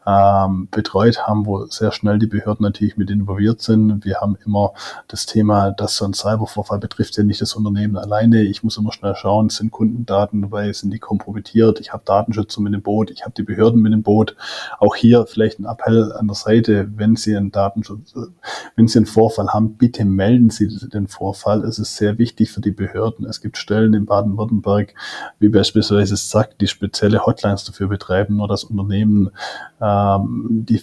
[0.05, 4.03] ähm, betreut haben, wo sehr schnell die Behörden natürlich mit involviert sind.
[4.03, 4.73] Wir haben immer
[5.07, 8.41] das Thema, dass so ein Cybervorfall betrifft ja nicht das Unternehmen alleine.
[8.43, 11.79] Ich muss immer schnell schauen, sind Kundendaten dabei, sind die kompromittiert.
[11.79, 14.35] Ich habe Datenschützer mit dem Boot, ich habe die Behörden mit dem Boot.
[14.79, 18.13] Auch hier vielleicht ein Appell an der Seite, wenn Sie einen Datenschutz,
[18.75, 21.63] wenn Sie einen Vorfall haben, bitte melden Sie den Vorfall.
[21.63, 23.25] Es ist sehr wichtig für die Behörden.
[23.25, 24.93] Es gibt Stellen in Baden-Württemberg,
[25.39, 29.29] wie beispielsweise SAC, die spezielle Hotlines dafür betreiben, nur das Unternehmen
[29.81, 30.81] ähm, die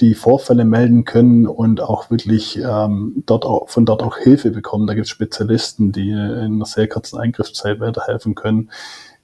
[0.00, 4.86] die Vorfälle melden können und auch wirklich ähm, dort auch, von dort auch Hilfe bekommen.
[4.86, 8.70] Da gibt es Spezialisten, die in einer sehr kurzen Eingriffszeit weiterhelfen können.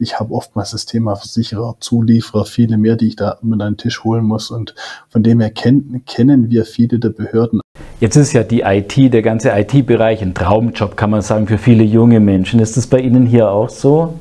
[0.03, 4.03] Ich habe oftmals das Thema Versicherer, Zulieferer, viele mehr, die ich da mit einen Tisch
[4.03, 4.51] holen muss.
[4.51, 4.75] Und
[5.11, 7.61] von dem her kennen, kennen wir viele der Behörden.
[8.01, 11.85] Jetzt ist ja die IT, der ganze IT-Bereich ein Traumjob, kann man sagen, für viele
[11.85, 12.61] junge Menschen.
[12.61, 14.15] Ist das bei Ihnen hier auch so?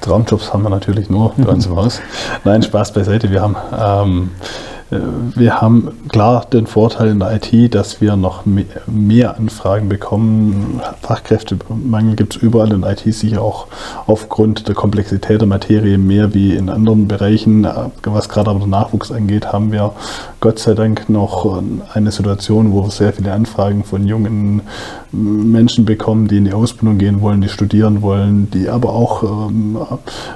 [0.00, 2.00] Traumjobs haben wir natürlich nur bei uns im Haus.
[2.44, 3.30] Nein, Spaß beiseite.
[3.30, 4.73] Wir haben ähm, äh,
[5.34, 8.44] wir haben klar den Vorteil in der IT, dass wir noch
[8.86, 10.80] mehr Anfragen bekommen.
[11.02, 13.66] Fachkräftemangel gibt es überall in der IT sicher auch
[14.06, 17.66] aufgrund der Komplexität der Materie mehr wie in anderen Bereichen.
[18.02, 19.92] Was gerade aber den Nachwuchs angeht, haben wir
[20.44, 21.62] Gott sei Dank noch
[21.94, 24.60] eine Situation, wo wir sehr viele Anfragen von jungen
[25.10, 29.78] Menschen bekommen, die in die Ausbildung gehen wollen, die studieren wollen, die aber auch ähm,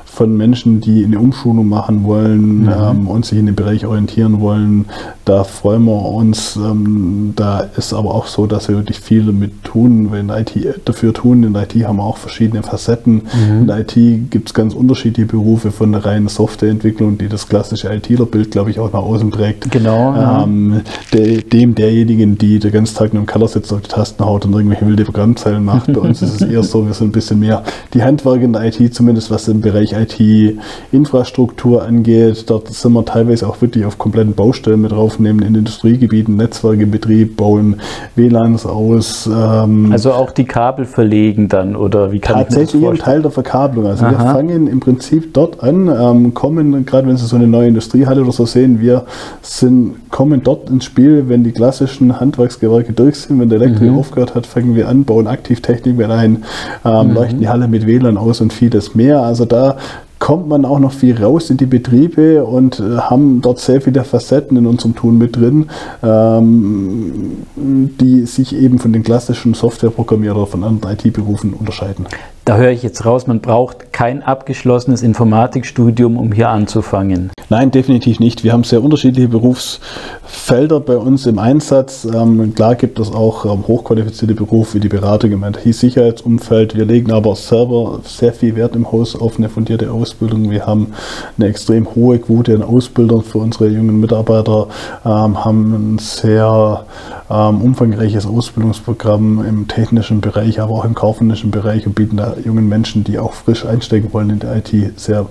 [0.04, 2.68] von Menschen, die eine Umschulung machen wollen mhm.
[2.68, 4.86] ähm, und sich in dem Bereich orientieren wollen.
[5.24, 6.56] Da freuen wir uns.
[6.56, 10.54] Ähm, da ist aber auch so, dass wir wirklich viel damit tun, wenn IT
[10.86, 11.42] dafür tun.
[11.44, 13.22] In IT haben wir auch verschiedene Facetten.
[13.34, 13.62] Mhm.
[13.62, 18.50] In IT gibt es ganz unterschiedliche Berufe von der reinen Softwareentwicklung, die das klassische ITler-Bild,
[18.50, 19.70] glaube ich, auch nach außen trägt.
[19.70, 19.97] Genau.
[19.98, 20.80] Ähm,
[21.12, 24.44] de, dem derjenigen, die den ganzen Tag nur im Keller sitzt, auf die Tasten haut
[24.44, 25.92] und irgendwelche wilde Programmzeilen macht.
[25.92, 27.62] Bei uns ist es eher so, wir sind ein bisschen mehr
[27.94, 32.44] die Handwerker in der IT, zumindest was im Bereich IT-Infrastruktur angeht.
[32.48, 36.90] Dort sind wir teilweise auch wirklich auf kompletten Baustellen mit draufnehmen, in Industriegebieten, Netzwerke in
[36.90, 37.76] Betrieb, bauen
[38.16, 39.26] WLANs aus.
[39.26, 43.86] Ähm, also auch die Kabel verlegen dann, oder wie kann Tatsächlich ein Teil der Verkabelung.
[43.86, 44.12] Also Aha.
[44.12, 48.22] wir fangen im Prinzip dort an, ähm, kommen, gerade wenn Sie so eine neue Industriehalle
[48.22, 49.04] oder so sehen, wir
[49.42, 53.98] sind, kommen dort ins Spiel, wenn die klassischen Handwerksgewerke durch sind, wenn der Elektrik mhm.
[53.98, 56.44] aufgehört hat, fangen wir an, bauen Aktivtechnik mit ein,
[56.84, 57.14] ähm, mhm.
[57.14, 59.22] leuchten die Halle mit WLAN aus und vieles mehr.
[59.22, 59.76] Also da
[60.18, 64.04] kommt man auch noch viel raus in die Betriebe und äh, haben dort sehr viele
[64.04, 65.68] Facetten in unserem Tun mit drin,
[66.02, 72.06] ähm, die sich eben von den klassischen Softwareprogrammierern oder von anderen IT-Berufen unterscheiden.
[72.48, 77.30] Da höre ich jetzt raus, man braucht kein abgeschlossenes Informatikstudium, um hier anzufangen.
[77.50, 78.42] Nein, definitiv nicht.
[78.42, 82.06] Wir haben sehr unterschiedliche Berufsfelder bei uns im Einsatz.
[82.06, 86.74] Ähm, klar gibt es auch ähm, hochqualifizierte Berufe wie die Beratung im IT-Sicherheitsumfeld.
[86.74, 90.50] Wir legen aber selber sehr viel Wert im Haus auf eine fundierte Ausbildung.
[90.50, 90.94] Wir haben
[91.36, 94.68] eine extrem hohe Quote an Ausbildern für unsere jungen Mitarbeiter,
[95.04, 96.86] ähm, haben ein sehr
[97.30, 102.68] ähm, umfangreiches Ausbildungsprogramm im technischen Bereich, aber auch im kaufmännischen Bereich und bieten da jungen
[102.68, 105.26] Menschen, die auch frisch einsteigen wollen in der IT, sehr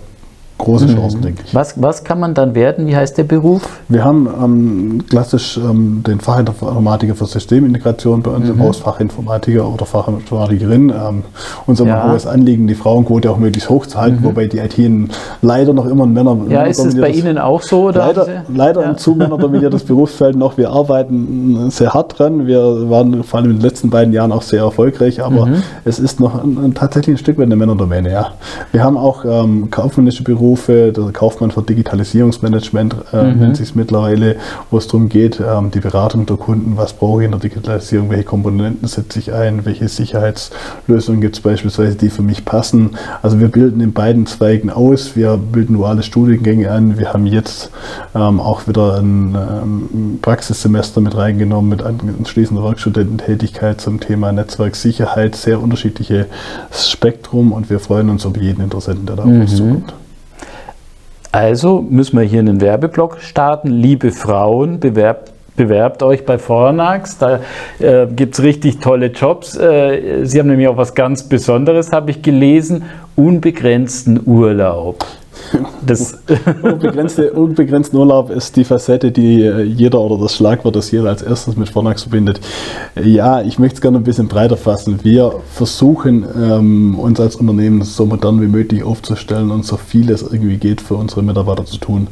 [0.57, 0.95] große mhm.
[0.95, 1.23] Chancen, mhm.
[1.23, 1.55] denke ich.
[1.55, 2.87] Was, was kann man dann werden?
[2.87, 3.61] Wie heißt der Beruf?
[3.87, 8.53] Wir haben ähm, klassisch ähm, den Fachinformatiker für Systemintegration bei uns mhm.
[8.53, 10.89] im Haus, Fachinformatiker oder Fachinformatikerin.
[10.89, 11.23] Ähm,
[11.65, 12.11] unser ja.
[12.11, 14.23] hohes Anliegen, die Frauenquote auch möglichst hoch zu halten, mhm.
[14.23, 14.77] wobei die IT
[15.41, 16.37] leider noch immer ein Männer.
[16.49, 17.87] Ja, ist es bei Ihnen auch so?
[17.87, 18.89] Oder leider leider ja.
[18.89, 20.57] ein zu männerdominiertes Berufsfeld noch.
[20.57, 22.47] Wir arbeiten sehr hart dran.
[22.47, 25.63] Wir waren vor allem in den letzten beiden Jahren auch sehr erfolgreich, aber mhm.
[25.85, 28.11] es ist noch ein, ein, tatsächlich ein Stück weit eine Männerdomäne.
[28.11, 28.31] Ja.
[28.71, 33.39] Wir haben auch ähm, kaufmännische Berufe Berufe, der Kaufmann für Digitalisierungsmanagement äh, mhm.
[33.39, 34.37] nennt sich es mittlerweile,
[34.71, 38.09] wo es darum geht, ähm, die Beratung der Kunden, was brauche ich in der Digitalisierung,
[38.09, 42.91] welche Komponenten setze ich ein, welche Sicherheitslösungen gibt es beispielsweise, die für mich passen.
[43.21, 47.69] Also wir bilden in beiden Zweigen aus, wir bilden duale Studiengänge an, wir haben jetzt
[48.15, 55.61] ähm, auch wieder ein ähm, Praxissemester mit reingenommen mit anschließender Werkstudententätigkeit zum Thema Netzwerksicherheit, sehr
[55.61, 56.27] unterschiedliches
[56.71, 59.57] Spektrum und wir freuen uns über jeden Interessenten, der da auf uns mhm.
[59.57, 59.93] zukommt.
[61.37, 63.67] Also müssen wir hier einen Werbeblock starten.
[63.67, 67.41] Liebe Frauen, bewerbt bewerbt euch bei Fornax, da
[67.79, 69.55] äh, gibt es richtig tolle Jobs.
[69.55, 75.05] Äh, Sie haben nämlich auch was ganz Besonderes, habe ich gelesen, unbegrenzten Urlaub.
[75.85, 76.19] Das
[76.61, 81.21] Unbegrenzte, unbegrenzten Urlaub ist die Facette, die äh, jeder oder das Schlagwort, das jeder als
[81.21, 82.41] erstes mit Fornax verbindet.
[83.01, 84.99] Ja, ich möchte es gerne ein bisschen breiter fassen.
[85.03, 90.21] Wir versuchen, ähm, uns als Unternehmen so modern wie möglich aufzustellen und so viel es
[90.21, 92.07] irgendwie geht für unsere Mitarbeiter zu tun.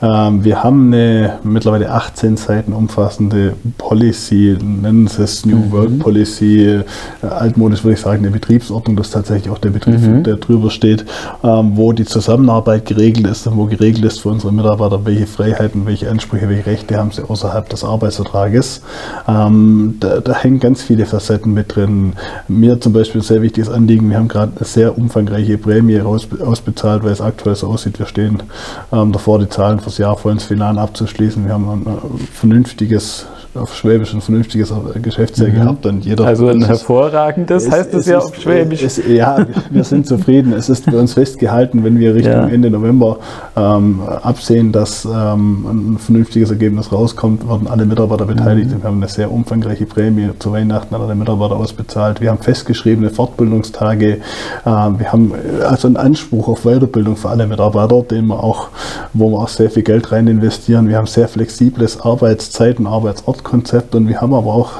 [0.00, 5.72] Ähm, wir haben eine mittlerweile 18 Seiten umfassende Policy, nennen Sie es New mhm.
[5.72, 6.84] Work Policy, äh,
[7.26, 10.22] altmodisch würde ich sagen, eine Betriebsordnung, das ist tatsächlich auch der Betrieb, mhm.
[10.22, 11.04] der drüber steht,
[11.42, 15.26] ähm, wo die Zusammenarbeit Arbeit geregelt ist und wo geregelt ist für unsere Mitarbeiter, welche
[15.26, 18.82] Freiheiten, welche Ansprüche, welche Rechte haben sie außerhalb des Arbeitsvertrages.
[19.26, 22.12] Ähm, da, da, hängen ganz viele Facetten mit drin.
[22.46, 27.02] Mir zum Beispiel sehr wichtiges Anliegen, wir haben gerade eine sehr umfangreiche Prämie aus, ausbezahlt,
[27.02, 28.42] weil es aktuell so aussieht, wir stehen
[28.92, 31.44] ähm, davor, die Zahlen fürs Jahr vor uns final abzuschließen.
[31.44, 35.54] Wir haben ein, ein vernünftiges auf Schwäbisch ein vernünftiges Geschäftsjahr mhm.
[35.54, 35.86] gehabt.
[35.86, 38.82] Und jeder also ein hervorragendes es, heißt es, ja auf Schwäbisch.
[38.82, 40.52] Es, ja, wir sind zufrieden.
[40.52, 42.48] Es ist bei uns festgehalten, wenn wir Richtung ja.
[42.48, 43.18] Ende November
[43.56, 48.70] ähm, absehen, dass ähm, ein vernünftiges Ergebnis rauskommt, werden alle Mitarbeiter beteiligt.
[48.70, 48.82] Mhm.
[48.82, 52.20] Wir haben eine sehr umfangreiche Prämie zu Weihnachten an alle Mitarbeiter ausbezahlt.
[52.20, 54.14] Wir haben festgeschriebene Fortbildungstage.
[54.14, 54.20] Äh,
[54.64, 55.32] wir haben
[55.68, 58.68] also einen Anspruch auf Weiterbildung für alle Mitarbeiter, den wir auch,
[59.12, 60.88] wo wir auch sehr viel Geld rein investieren.
[60.88, 64.70] Wir haben sehr flexibles Arbeitszeiten, Arbeitsort Konzept und wir haben aber auch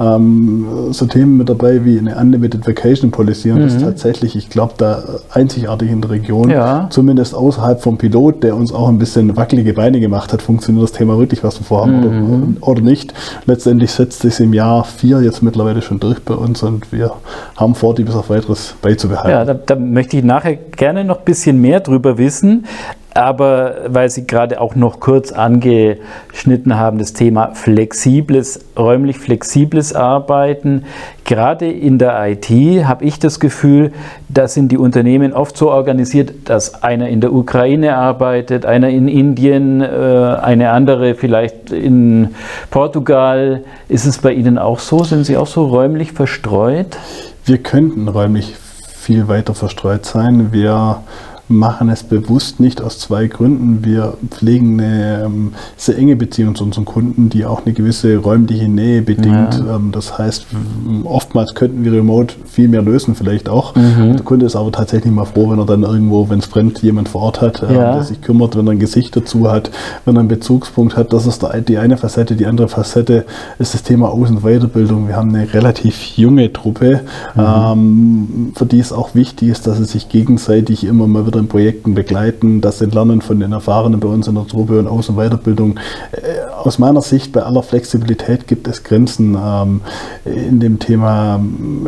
[0.00, 3.62] ähm, so Themen mit dabei wie eine Unlimited Vacation Policy und mhm.
[3.64, 6.86] das ist tatsächlich, ich glaube, da einzigartig in der Region, ja.
[6.90, 10.92] zumindest außerhalb vom Pilot, der uns auch ein bisschen wackelige Beine gemacht hat, funktioniert das
[10.92, 12.56] Thema wirklich, was wir vorhaben mhm.
[12.60, 13.14] oder, oder, nicht.
[13.46, 17.12] Letztendlich setzt sich im Jahr vier jetzt mittlerweile schon durch bei uns und wir
[17.56, 19.30] haben vor, die bis auf weiteres beizubehalten.
[19.30, 22.64] Ja, da, da möchte ich nachher gerne noch ein bisschen mehr drüber wissen.
[23.14, 30.84] Aber weil Sie gerade auch noch kurz angeschnitten haben, das Thema flexibles, räumlich flexibles Arbeiten.
[31.24, 32.48] Gerade in der IT
[32.86, 33.92] habe ich das Gefühl,
[34.28, 39.08] da sind die Unternehmen oft so organisiert, dass einer in der Ukraine arbeitet, einer in
[39.08, 42.34] Indien, äh, eine andere vielleicht in
[42.70, 43.62] Portugal.
[43.88, 45.04] Ist es bei Ihnen auch so?
[45.04, 46.96] Sind Sie auch so räumlich verstreut?
[47.44, 48.54] Wir könnten räumlich
[49.02, 50.52] viel weiter verstreut sein.
[50.52, 51.02] Wir
[51.58, 53.84] machen es bewusst nicht aus zwei Gründen.
[53.84, 58.68] Wir pflegen eine ähm, sehr enge Beziehung zu unseren Kunden, die auch eine gewisse räumliche
[58.68, 59.54] Nähe bedingt.
[59.54, 59.76] Ja.
[59.76, 60.46] Ähm, das heißt,
[61.04, 63.74] oftmals könnten wir remote viel mehr lösen, vielleicht auch.
[63.74, 64.14] Mhm.
[64.14, 67.08] Der Kunde ist aber tatsächlich mal froh, wenn er dann irgendwo, wenn es brennt, jemand
[67.08, 67.94] vor Ort hat, äh, ja.
[67.94, 69.70] der sich kümmert, wenn er ein Gesicht dazu hat,
[70.04, 71.12] wenn er einen Bezugspunkt hat.
[71.12, 72.36] Das ist die eine Facette.
[72.36, 73.24] Die andere Facette
[73.58, 75.08] ist das Thema Aus- und Weiterbildung.
[75.08, 77.00] Wir haben eine relativ junge Truppe,
[77.34, 77.42] mhm.
[77.42, 81.48] ähm, für die es auch wichtig ist, dass sie sich gegenseitig immer mal wieder in
[81.48, 85.16] Projekten begleiten, das Entlernen von den Erfahrenen bei uns in der Truppe und Aus- und
[85.16, 85.78] Weiterbildung.
[86.12, 89.80] Äh, aus meiner Sicht, bei aller Flexibilität gibt es Grenzen ähm,
[90.24, 91.40] in dem Thema,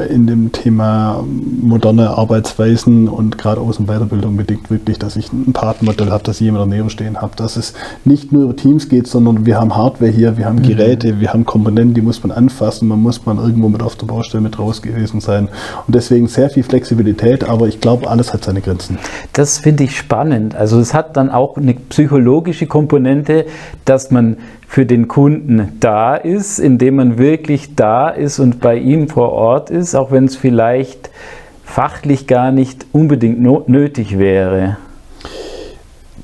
[0.08, 1.24] in dem Thema
[1.60, 6.40] moderne Arbeitsweisen und gerade Aus- und Weiterbildung bedingt wirklich, dass ich ein Patenmodell habe, dass
[6.40, 9.76] ich jemand daneben stehen habe, dass es nicht nur über Teams geht, sondern wir haben
[9.76, 10.62] Hardware hier, wir haben mhm.
[10.62, 11.20] Geräte, mhm.
[11.20, 14.42] wir haben Komponenten, die muss man anfassen, man muss man irgendwo mit auf der Baustelle
[14.42, 15.48] mit raus gewesen sein
[15.86, 18.98] und deswegen sehr viel Flexibilität, aber ich glaube, alles hat seine Grenzen.
[19.34, 20.54] Das finde ich spannend.
[20.54, 23.46] Also es hat dann auch eine psychologische Komponente,
[23.84, 24.36] dass man
[24.68, 29.70] für den Kunden da ist, indem man wirklich da ist und bei ihm vor Ort
[29.70, 31.10] ist, auch wenn es vielleicht
[31.64, 34.76] fachlich gar nicht unbedingt nötig wäre.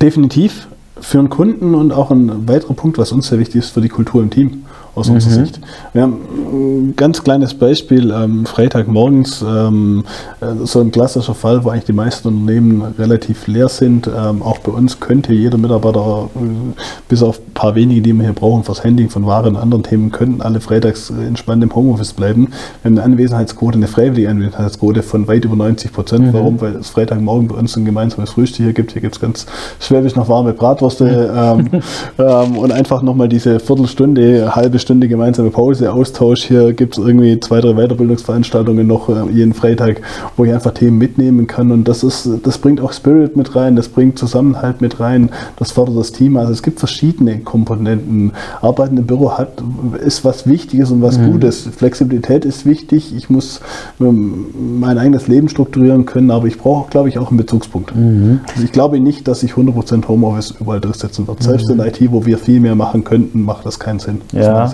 [0.01, 0.69] Definitiv
[1.01, 3.89] für einen Kunden und auch ein weiterer Punkt, was uns sehr wichtig ist, für die
[3.89, 4.65] Kultur im Team.
[4.95, 5.15] Aus mhm.
[5.15, 5.61] unserer Sicht.
[5.93, 6.17] Wir haben
[6.53, 10.05] ein ganz kleines Beispiel, ähm, Freitagmorgens, ähm,
[10.41, 14.07] äh, so ein klassischer Fall, wo eigentlich die meisten Unternehmen relativ leer sind.
[14.09, 18.25] Ähm, auch bei uns könnte jeder Mitarbeiter, äh, bis auf ein paar wenige, die wir
[18.25, 22.13] hier brauchen, fürs Handling von Waren und anderen Themen, könnten alle freitags entspannt im Homeoffice
[22.13, 22.49] bleiben.
[22.83, 26.27] Wir haben eine Anwesenheitsquote, eine freiwillige Anwesenheitsquote von weit über 90 Prozent.
[26.27, 26.33] Mhm.
[26.33, 26.61] Warum?
[26.61, 28.93] Weil es Freitagmorgen bei uns ein gemeinsames Frühstück hier gibt.
[28.93, 29.47] Hier gibt es ganz
[29.79, 31.83] schwäbisch noch warme Bratwürste ähm,
[32.19, 36.43] ähm, und einfach nochmal diese Viertelstunde, halbe Stunde gemeinsame Pause, Austausch.
[36.45, 40.01] Hier gibt es irgendwie zwei, drei Weiterbildungsveranstaltungen noch äh, jeden Freitag,
[40.37, 41.71] wo ich einfach Themen mitnehmen kann.
[41.71, 45.71] Und das ist, das bringt auch Spirit mit rein, das bringt Zusammenhalt mit rein, das
[45.73, 46.37] fördert das Team.
[46.37, 48.33] Also es gibt verschiedene Komponenten.
[48.61, 49.63] Arbeiten im Büro hat,
[50.05, 51.33] ist was Wichtiges und was mhm.
[51.33, 51.69] Gutes.
[51.77, 53.15] Flexibilität ist wichtig.
[53.15, 53.61] Ich muss
[54.01, 54.47] ähm,
[54.81, 57.95] mein eigenes Leben strukturieren können, aber ich brauche, glaube ich, auch einen Bezugspunkt.
[57.95, 58.41] Mhm.
[58.51, 61.43] Also ich glaube nicht, dass ich 100% Homeoffice überall durchsetzen wird.
[61.43, 61.81] Selbst mhm.
[61.81, 64.21] in IT, wo wir viel mehr machen könnten, macht das keinen Sinn.
[64.33, 64.70] Ja.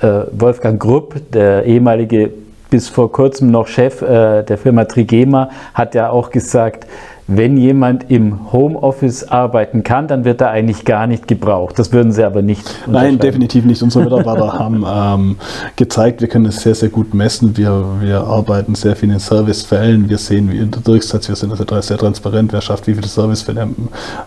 [0.00, 2.30] Äh, Wolfgang Grupp, der ehemalige
[2.70, 6.86] bis vor kurzem noch Chef äh, der Firma Trigema, hat ja auch gesagt,
[7.28, 11.78] wenn jemand im Homeoffice arbeiten kann, dann wird er eigentlich gar nicht gebraucht.
[11.78, 12.62] Das würden Sie aber nicht.
[12.86, 13.82] Nein, definitiv nicht.
[13.82, 15.36] Unsere Mitarbeiter haben ähm,
[15.76, 17.56] gezeigt, wir können es sehr, sehr gut messen.
[17.56, 20.08] Wir, wir arbeiten sehr viel in Servicefällen.
[20.08, 23.06] Wir sehen, wie in der Durchsatz, wir sind also sehr transparent, wer schafft wie viele
[23.06, 23.74] Servicefälle am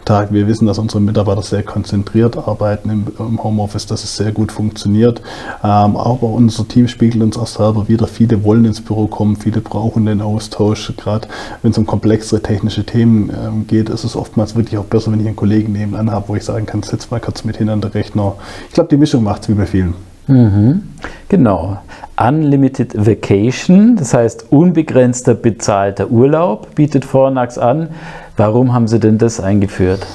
[0.06, 0.32] Tag.
[0.32, 4.52] Wir wissen, dass unsere Mitarbeiter sehr konzentriert arbeiten im, im Homeoffice, dass es sehr gut
[4.52, 5.22] funktioniert.
[5.64, 8.08] Ähm, aber unser Team spiegelt uns auch selber wieder.
[8.08, 11.28] Viele wollen ins Büro kommen, viele brauchen den Austausch, gerade
[11.62, 15.20] wenn es um komplexere technische Themen ähm, geht, ist es oftmals wirklich auch besser, wenn
[15.20, 17.82] ich einen Kollegen nebenan habe, wo ich sagen kann, sitz mal kurz mit hin an
[17.82, 18.36] der Rechner.
[18.68, 19.94] Ich glaube, die Mischung macht es wie bei vielen.
[20.28, 20.84] Mhm.
[21.30, 21.78] Genau.
[22.18, 27.90] Unlimited Vacation, das heißt unbegrenzter bezahlter Urlaub, bietet Fornax an.
[28.38, 30.06] Warum haben Sie denn das eingeführt?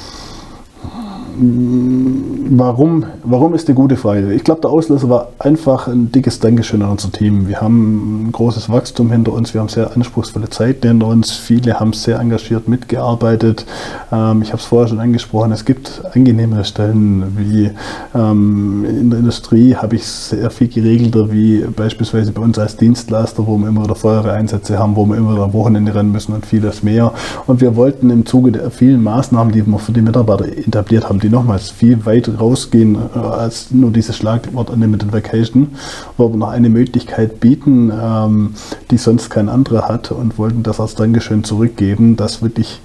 [1.36, 4.32] Warum, warum ist eine gute Frage.
[4.32, 7.46] Ich glaube, der Auslöser war einfach ein dickes Dankeschön an unser Team.
[7.48, 11.32] Wir haben ein großes Wachstum hinter uns, wir haben sehr anspruchsvolle Zeiten hinter uns.
[11.32, 13.66] Viele haben sehr engagiert mitgearbeitet.
[14.10, 17.70] Ähm, ich habe es vorher schon angesprochen, es gibt angenehmere Stellen wie
[18.14, 23.46] ähm, in der Industrie habe ich sehr viel geregelter, wie beispielsweise bei uns als Dienstleister,
[23.46, 26.46] wo wir immer wieder Feuerwehreinsätze haben, wo wir immer wieder am Wochenende rennen müssen und
[26.46, 27.12] vieles mehr.
[27.46, 31.19] Und wir wollten im Zuge der vielen Maßnahmen, die wir für die Mitarbeiter etabliert haben,
[31.20, 35.68] die nochmals viel weit rausgehen äh, als nur dieses Schlagwort Unlimited Vacation,
[36.16, 38.54] wo wir noch eine Möglichkeit bieten, ähm,
[38.90, 42.80] die sonst kein anderer hat und wollten das als Dankeschön zurückgeben, dass wirklich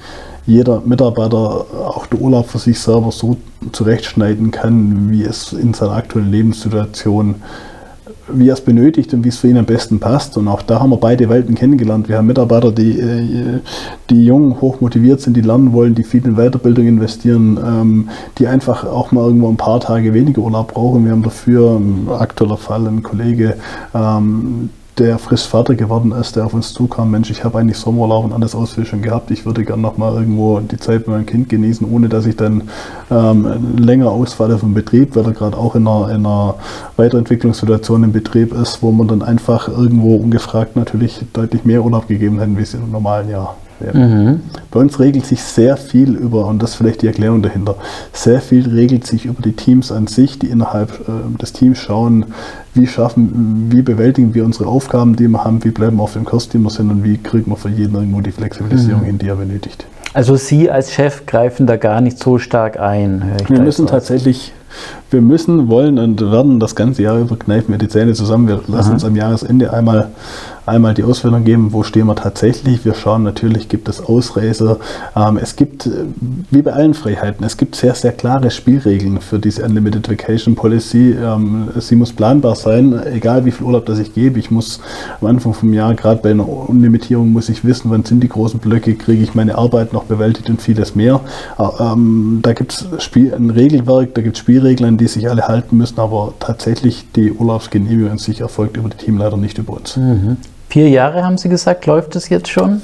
[0.45, 3.37] jeder Mitarbeiter auch den Urlaub für sich selber so
[3.71, 7.74] zurechtschneiden kann, wie es in seiner aktuellen Lebenssituation ist
[8.27, 10.37] wie er es benötigt und wie es für ihn am besten passt.
[10.37, 12.09] Und auch da haben wir beide Welten kennengelernt.
[12.09, 13.59] Wir haben Mitarbeiter, die, äh,
[14.09, 18.47] die jung, hoch motiviert sind, die lernen wollen, die viel in Weiterbildung investieren, ähm, die
[18.47, 21.05] einfach auch mal irgendwo ein paar Tage weniger Urlaub brauchen.
[21.05, 23.55] Wir haben dafür, ein aktueller Fall, ein Kollege,
[23.93, 28.25] ähm, der frisch fertig geworden ist, der auf uns zukam, Mensch, ich habe eigentlich Sommerurlaub
[28.25, 31.25] und alles Ausfall schon gehabt, ich würde gerne noch mal irgendwo die Zeit mit meinem
[31.25, 32.69] Kind genießen, ohne dass ich dann
[33.11, 36.55] ähm, länger ausfalle vom Betrieb, weil er gerade auch in einer, in einer
[36.95, 42.39] Weiterentwicklungssituation im Betrieb ist, wo man dann einfach irgendwo ungefragt natürlich deutlich mehr Urlaub gegeben
[42.39, 43.57] hätten, wie es im normalen Jahr
[43.93, 44.41] Mhm.
[44.71, 47.75] Bei uns regelt sich sehr viel über, und das ist vielleicht die Erklärung dahinter,
[48.13, 52.25] sehr viel regelt sich über die Teams an sich, die innerhalb äh, des Teams schauen,
[52.73, 56.25] wie schaffen, wie bewältigen wir unsere Aufgaben, die wir haben, wie bleiben wir auf dem
[56.25, 59.05] Kurs, die wir sind und wie kriegen wir für jeden irgendwo die Flexibilisierung mhm.
[59.05, 59.85] hin, die er benötigt.
[60.13, 63.33] Also Sie als Chef greifen da gar nicht so stark ein.
[63.47, 64.53] wir müssen tatsächlich
[65.09, 68.47] wir müssen, wollen und werden das ganze Jahr über kneifen wir die Zähne zusammen.
[68.47, 68.93] Wir lassen Aha.
[68.93, 70.09] uns am Jahresende einmal
[70.65, 72.85] einmal die Auswertung geben, wo stehen wir tatsächlich.
[72.85, 74.77] Wir schauen natürlich, gibt es Ausreißer.
[75.15, 76.05] Ähm, es gibt, äh,
[76.51, 81.11] wie bei allen Freiheiten, es gibt sehr, sehr klare Spielregeln für diese Unlimited Vacation Policy.
[81.11, 84.39] Ähm, sie muss planbar sein, egal wie viel Urlaub das ich gebe.
[84.39, 84.79] Ich muss
[85.21, 88.59] am Anfang vom Jahr, gerade bei einer Unlimitierung, muss ich wissen, wann sind die großen
[88.59, 91.21] Blöcke, kriege ich meine Arbeit noch bewältigt und vieles mehr.
[91.59, 95.47] Äh, ähm, da gibt es ein Regelwerk, da gibt es Spielregeln, an die sich alle
[95.47, 99.97] halten müssen, aber tatsächlich die Urlaubsgenehmigung an sich erfolgt über die Teamleiter, nicht über uns.
[99.97, 100.37] Mhm.
[100.75, 102.81] Vier Jahre haben Sie gesagt, läuft es jetzt schon?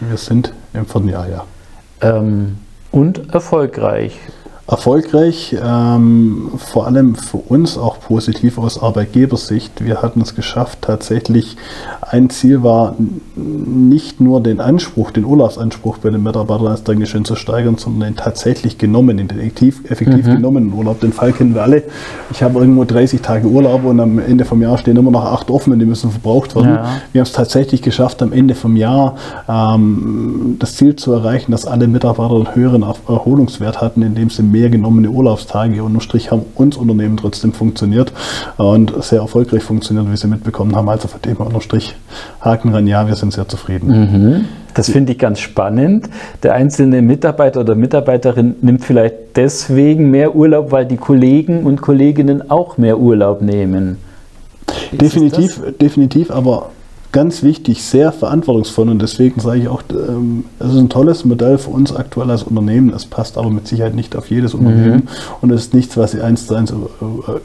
[0.00, 1.44] Wir sind im vierten Jahr, ja.
[2.00, 2.56] Ähm,
[2.90, 4.18] und erfolgreich
[4.66, 9.84] erfolgreich, ähm, vor allem für uns auch positiv aus Arbeitgebersicht.
[9.84, 11.56] Wir hatten es geschafft, tatsächlich
[12.00, 12.96] ein Ziel war,
[13.36, 18.16] nicht nur den Anspruch, den Urlaubsanspruch bei den Mitarbeitern als Dankeschön zu steigern, sondern den
[18.16, 20.36] tatsächlich genommenen, den effektiv, effektiv mhm.
[20.36, 21.00] genommenen Urlaub.
[21.00, 21.82] Den Fall kennen wir alle.
[22.30, 25.50] Ich habe irgendwo 30 Tage Urlaub und am Ende vom Jahr stehen immer noch acht
[25.50, 26.74] offen und die müssen verbraucht werden.
[26.74, 27.00] Ja.
[27.12, 31.66] Wir haben es tatsächlich geschafft, am Ende vom Jahr ähm, das Ziel zu erreichen, dass
[31.66, 35.82] alle Mitarbeiter einen höheren Erholungswert hatten, indem sie mehr genommene Urlaubstage.
[35.82, 38.12] Unterm Strich haben uns Unternehmen trotzdem funktioniert
[38.56, 40.88] und sehr erfolgreich funktioniert, wie Sie mitbekommen haben.
[40.88, 41.94] Also von dem unterm Strich
[42.40, 43.88] Haken ran, ja, wir sind sehr zufrieden.
[43.88, 44.44] Mhm.
[44.74, 46.08] Das finde ich ganz spannend.
[46.42, 52.50] Der einzelne Mitarbeiter oder Mitarbeiterin nimmt vielleicht deswegen mehr Urlaub, weil die Kollegen und Kolleginnen
[52.50, 53.98] auch mehr Urlaub nehmen.
[54.92, 56.70] definitiv, definitiv, aber
[57.14, 61.58] ganz wichtig, sehr verantwortungsvoll und deswegen sage ich auch, ähm, es ist ein tolles Modell
[61.58, 62.92] für uns aktuell als Unternehmen.
[62.92, 65.08] Es passt aber mit Sicherheit nicht auf jedes Unternehmen mhm.
[65.40, 66.74] und es ist nichts, was sie eins zu eins äh,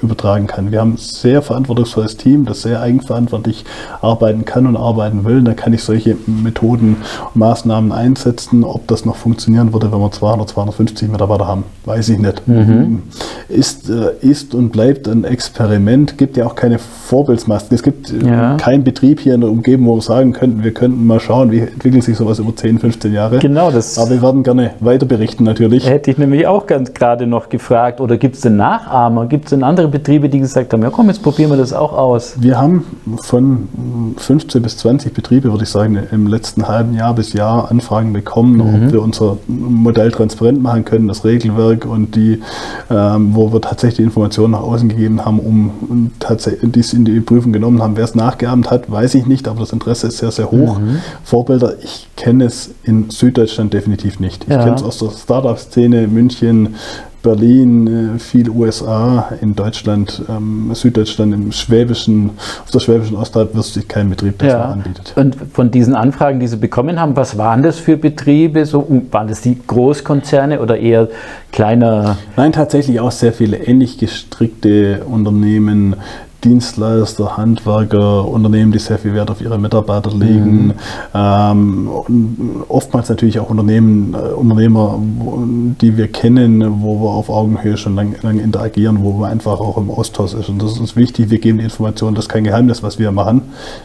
[0.01, 0.72] übertragen kann.
[0.72, 3.63] Wir haben ein sehr verantwortungsvolles Team, das sehr eigenverantwortlich
[4.01, 5.43] arbeiten kann und arbeiten will.
[5.43, 6.97] Da kann ich solche Methoden
[7.34, 8.63] und Maßnahmen einsetzen.
[8.63, 12.47] Ob das noch funktionieren würde, wenn wir 200, 250 Mitarbeiter haben, weiß ich nicht.
[12.47, 13.03] Mhm.
[13.49, 16.17] Ist, äh, ist und bleibt ein Experiment.
[16.17, 17.76] Gibt ja auch keine Vorbildsmasken.
[17.76, 18.57] Es gibt äh, ja.
[18.57, 21.60] keinen Betrieb hier in der umgeben, wo wir sagen könnten, wir könnten mal schauen, wie
[21.60, 23.39] entwickelt sich sowas über 10, 15 Jahre.
[23.39, 23.97] Genau, das.
[23.97, 25.88] Aber wir werden gerne weiter berichten natürlich.
[25.88, 29.26] Hätte ich nämlich auch ganz gerade noch gefragt, oder gibt es denn Nachahmer?
[29.26, 31.93] Gibt es denn andere Betriebe, die gesagt haben, ja komm, jetzt probieren wir das auch
[31.93, 32.36] aus?
[32.39, 32.86] Wir haben
[33.22, 33.68] von
[34.18, 38.53] 15 bis 20 Betriebe, würde ich sagen, im letzten halben Jahr bis Jahr Anfragen bekommen,
[38.53, 38.62] mhm.
[38.62, 42.41] ob wir unser Modell transparent machen können, das Regelwerk und die,
[42.89, 47.51] ähm, wo wir tatsächlich Informationen nach außen gegeben haben, um tatsächlich dies in die Prüfung
[47.51, 47.97] genommen haben.
[47.97, 50.80] Wer es nachgeahmt hat, weiß ich nicht, aber das Interesse ist sehr, sehr hoch.
[50.80, 51.00] Mhm.
[51.24, 54.43] Vorbilder, ich kenne es in Süddeutschland definitiv nicht.
[54.43, 54.64] Ich ja.
[54.64, 56.76] kenne es aus der Startup-Szene, München,
[57.22, 62.32] Berlin, äh, viel USA, in Deutschland, ähm, Süddeutschland, im Schwäbischen,
[62.64, 64.72] auf der Schwäbischen Ostalb wird sich kein Betrieb, das ja.
[64.72, 65.14] anbietet.
[65.16, 68.66] Und von diesen Anfragen, die Sie bekommen haben, was waren das für Betriebe?
[68.66, 71.10] So, waren das die Großkonzerne oder eher
[71.52, 72.18] kleiner?
[72.38, 75.95] Nein, tatsächlich auch sehr viele ähnlich gestrickte Unternehmen,
[76.44, 80.68] Dienstleister, Handwerker, Unternehmen, die sehr viel Wert auf ihre Mitarbeiter legen.
[80.68, 80.74] Mhm.
[81.14, 81.90] Ähm,
[82.70, 85.00] oftmals natürlich auch Unternehmen, äh, Unternehmer,
[85.82, 89.78] die wir kennen, wo wir auf Augenhöhe schon lange lang interagieren, wo wir einfach auch
[89.78, 90.48] im Austausch sind.
[90.50, 91.30] Und das ist uns wichtig.
[91.30, 93.42] Wir geben die Informationen, das ist kein Geheimnis, was wir machen.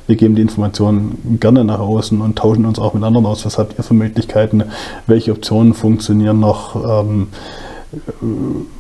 [0.07, 3.45] Wir geben die Informationen gerne nach außen und tauschen uns auch mit anderen aus.
[3.45, 4.63] Was habt ihr für Möglichkeiten?
[5.07, 6.77] Welche Optionen funktionieren noch?
[7.01, 7.29] Ähm,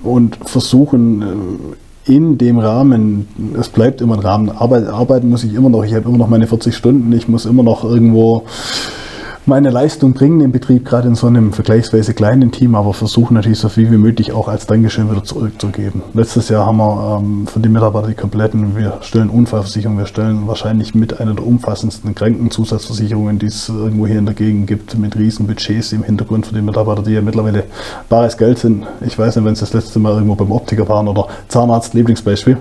[0.03, 3.29] und versuchen äh, in dem Rahmen,
[3.59, 6.29] es bleibt immer ein Rahmen, Arbeit, arbeiten muss ich immer noch, ich habe immer noch
[6.29, 8.45] meine 40 Stunden, ich muss immer noch irgendwo
[9.47, 13.59] meine Leistung bringen im Betrieb, gerade in so einem vergleichsweise kleinen Team, aber versuchen natürlich
[13.59, 16.03] so viel wie möglich auch als Dankeschön wieder zurückzugeben.
[16.15, 20.47] Letztes Jahr haben wir ähm, für die Mitarbeiter die kompletten, wir stellen Unfallversicherung, wir stellen
[20.47, 25.17] wahrscheinlich mit einer der umfassendsten Krankenzusatzversicherungen, die es irgendwo hier in der Gegend gibt, mit
[25.17, 27.65] riesen Budgets im Hintergrund für die Mitarbeiter, die ja mittlerweile
[28.09, 28.87] bares Geld sind.
[29.05, 32.57] Ich weiß nicht, wenn sie das letzte Mal irgendwo beim Optiker waren oder Zahnarzt, Lieblingsbeispiel.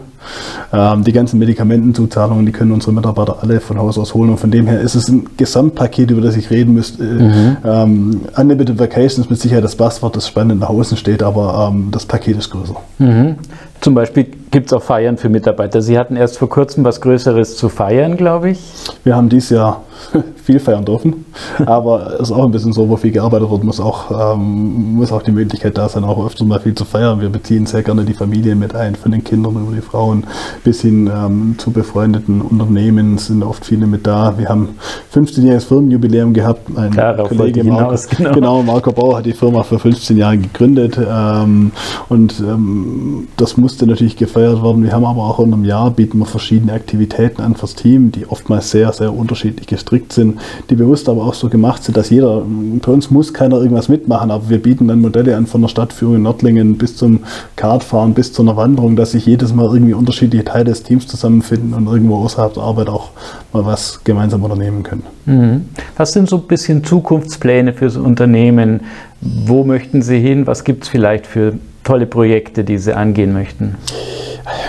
[0.72, 4.30] Ähm, die ganzen Medikamentenzuzahlungen, die können unsere Mitarbeiter alle von Haus aus holen.
[4.30, 7.04] Und von dem her ist es ein Gesamtpaket, über das ich reden müsste.
[7.04, 7.58] Mhm.
[7.64, 12.06] Ähm, Unlimited Vacations mit Sicherheit das Passwort, das spannend nach außen steht, aber ähm, das
[12.06, 12.76] Paket ist größer.
[13.00, 13.36] Mhm.
[13.84, 15.82] Zum Beispiel gibt es auch Feiern für Mitarbeiter.
[15.82, 18.60] Sie hatten erst vor kurzem was Größeres zu feiern, glaube ich.
[19.04, 19.84] Wir haben dieses Jahr
[20.44, 21.26] viel feiern dürfen,
[21.66, 25.12] aber es ist auch ein bisschen so, wo viel gearbeitet wird, muss auch, ähm, muss
[25.12, 27.20] auch die Möglichkeit da sein, auch öfter mal viel zu feiern.
[27.20, 30.26] Wir beziehen sehr gerne die Familie mit ein, von den Kindern über die Frauen
[30.64, 34.38] bis hin ähm, zu befreundeten Unternehmen sind oft viele mit da.
[34.38, 34.70] Wir haben
[35.14, 36.70] 15-jähriges Firmenjubiläum gehabt.
[36.78, 38.32] Ein Klar, Kollege Marco, hinaus, genau.
[38.34, 38.64] genau.
[38.64, 41.72] Marco Bauer hat die Firma vor 15 Jahren gegründet ähm,
[42.10, 44.84] und ähm, das musste natürlich gefeiert werden.
[44.84, 48.28] Wir haben aber auch in einem Jahr bieten wir verschiedene Aktivitäten an fürs Team, die
[48.28, 50.38] oftmals sehr, sehr unterschiedlich gestrickt sind
[50.70, 52.44] die bewusst aber auch so gemacht sind, dass jeder,
[52.86, 56.16] bei uns muss keiner irgendwas mitmachen, aber wir bieten dann Modelle an von der Stadtführung
[56.16, 57.20] in Nordlingen bis zum
[57.56, 61.74] Kartfahren, bis zu einer Wanderung, dass sich jedes Mal irgendwie unterschiedliche Teile des Teams zusammenfinden
[61.74, 63.12] und irgendwo außerhalb der Arbeit auch
[63.52, 65.04] mal was gemeinsam unternehmen können.
[65.26, 65.66] Mhm.
[65.98, 68.82] Was sind so ein bisschen Zukunftspläne fürs Unternehmen?
[69.22, 70.48] Wo möchten Sie hin?
[70.48, 71.54] Was gibt es vielleicht für
[71.84, 73.76] tolle Projekte, die Sie angehen möchten?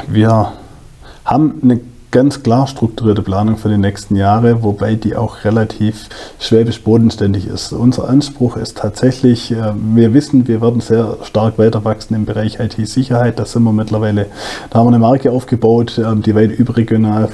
[0.09, 0.53] Wir
[1.25, 1.81] haben eine
[2.15, 6.09] ganz klar strukturierte Planung für die nächsten Jahre, wobei die auch relativ
[6.39, 7.73] schwäbisch bodenständig ist.
[7.73, 12.61] Unser Anspruch ist tatsächlich, äh, wir wissen, wir werden sehr stark weiter wachsen im Bereich
[12.61, 13.41] IT-Sicherheit.
[13.41, 14.27] Da sind wir mittlerweile,
[14.71, 17.31] da haben wir eine Marke aufgebaut, ähm, die weit überregional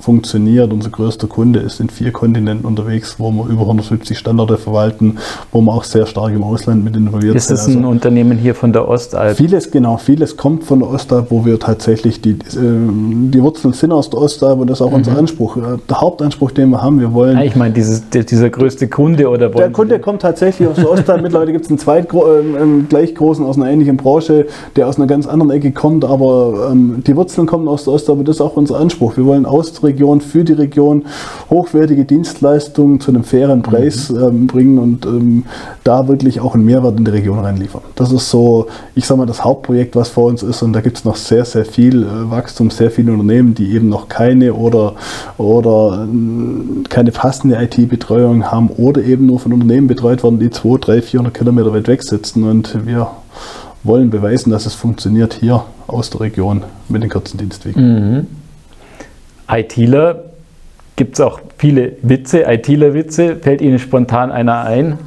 [0.00, 0.72] funktioniert.
[0.72, 5.18] Unser größter Kunde ist in vier Kontinenten unterwegs, wo wir über 170 Standorte verwalten,
[5.52, 7.54] wo wir auch sehr stark im Ausland mit involviert ist sind.
[7.54, 9.36] Ist das ein also Unternehmen hier von der Ostalb?
[9.36, 13.92] Vieles, genau, vieles kommt von der Ostalb, wo wir tatsächlich die, ähm, die Wurzeln sind
[13.92, 14.96] aus der Ostalb und das ist auch mhm.
[14.96, 15.56] unser Anspruch.
[15.56, 17.36] Äh, der Hauptanspruch, den wir haben, wir wollen.
[17.38, 21.22] Ja, ich meine, dieses, dieser größte Kunde oder Der Kunde kommt tatsächlich aus der Ostalb.
[21.26, 24.96] Mittlerweile gibt es einen zweit äh, einen gleich großen aus einer ähnlichen Branche, der aus
[24.96, 28.36] einer ganz anderen Ecke kommt, aber ähm, die Wurzeln kommen aus der Ostalb und das
[28.36, 29.16] ist auch unser Anspruch.
[29.16, 31.04] Wir wollen aus der Region, für die Region,
[31.50, 34.22] hochwertige Dienstleistungen zu einem fairen Preis mhm.
[34.22, 35.44] ähm, bringen und ähm,
[35.84, 37.82] da wirklich auch einen Mehrwert in die Region reinliefern.
[37.94, 40.98] Das ist so, ich sage mal, das Hauptprojekt, was vor uns ist und da gibt
[40.98, 44.94] es noch sehr, sehr viel äh, Wachstum, sehr viele Unternehmen, die eben noch keine oder,
[45.38, 50.86] oder äh, keine passende IT-Betreuung haben oder eben nur von Unternehmen betreut werden, die 200,
[50.88, 53.10] 300, 400 Kilometer weit weg sitzen und wir
[53.86, 57.82] wollen beweisen, dass es funktioniert hier aus der Region mit den kurzen Dienstwegen.
[57.82, 58.26] Mhm.
[59.48, 60.24] ITler,
[60.96, 63.36] gibt es auch viele Witze, ITler-Witze.
[63.36, 64.98] Fällt Ihnen spontan einer ein?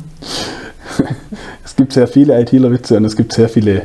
[1.79, 3.83] Es gibt sehr viele ITler-Witze und es gibt sehr viele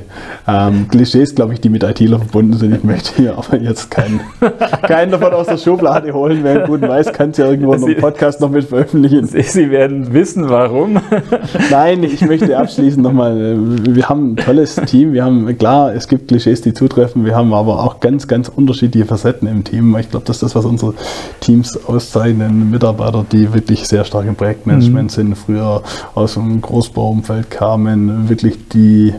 [0.49, 2.75] ähm, Klischees, glaube ich, die mit ITler verbunden sind.
[2.75, 4.21] Ich möchte hier aber jetzt keinen,
[4.83, 6.41] keinen davon aus der Schublade holen.
[6.43, 9.29] Wer einen guten weiß, kann es ja irgendwo Sie, einem Podcast noch mit veröffentlichen.
[9.29, 11.01] Sie werden wissen, warum.
[11.71, 15.13] Nein, ich möchte abschließend nochmal, äh, wir haben ein tolles Team.
[15.13, 17.25] Wir haben, klar, es gibt Klischees, die zutreffen.
[17.25, 19.97] Wir haben aber auch ganz, ganz unterschiedliche Facetten im Team.
[20.01, 20.95] Ich glaube, das ist das, was unsere
[21.39, 22.73] Teams auszeichnen.
[22.73, 25.15] Mitarbeiter, die wirklich sehr stark im Projektmanagement mhm.
[25.15, 25.85] sind, früher
[26.17, 27.51] aus dem Großbauumfeld
[27.85, 29.13] kamen, wirklich die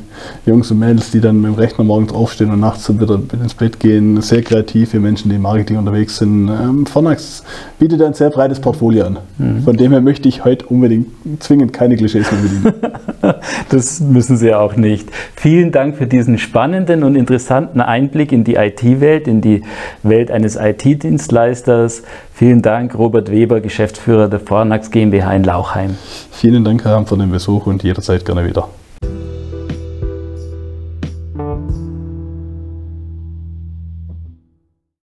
[0.46, 3.80] Jungs und Mädels, die dann mit dem Rechner morgens aufstehen und nachts wieder ins Bett
[3.80, 6.50] gehen, sehr kreative Menschen, die im Marketing unterwegs sind.
[6.50, 7.44] Ähm, Fornax
[7.80, 9.20] bietet ein sehr breites Portfolio an.
[9.38, 9.64] Mhm.
[9.64, 11.08] Von dem her möchte ich heute unbedingt
[11.40, 12.74] zwingend keine Klischees mehr bedienen.
[13.70, 15.10] das müssen Sie auch nicht.
[15.36, 19.62] Vielen Dank für diesen spannenden und interessanten Einblick in die IT-Welt, in die
[20.04, 22.04] Welt eines IT-Dienstleisters.
[22.38, 25.96] Vielen Dank, Robert Weber, Geschäftsführer der Fornax GmbH in Lauchheim.
[26.32, 28.68] Vielen Dank, Herr Amt, für den Besuch und jederzeit gerne wieder.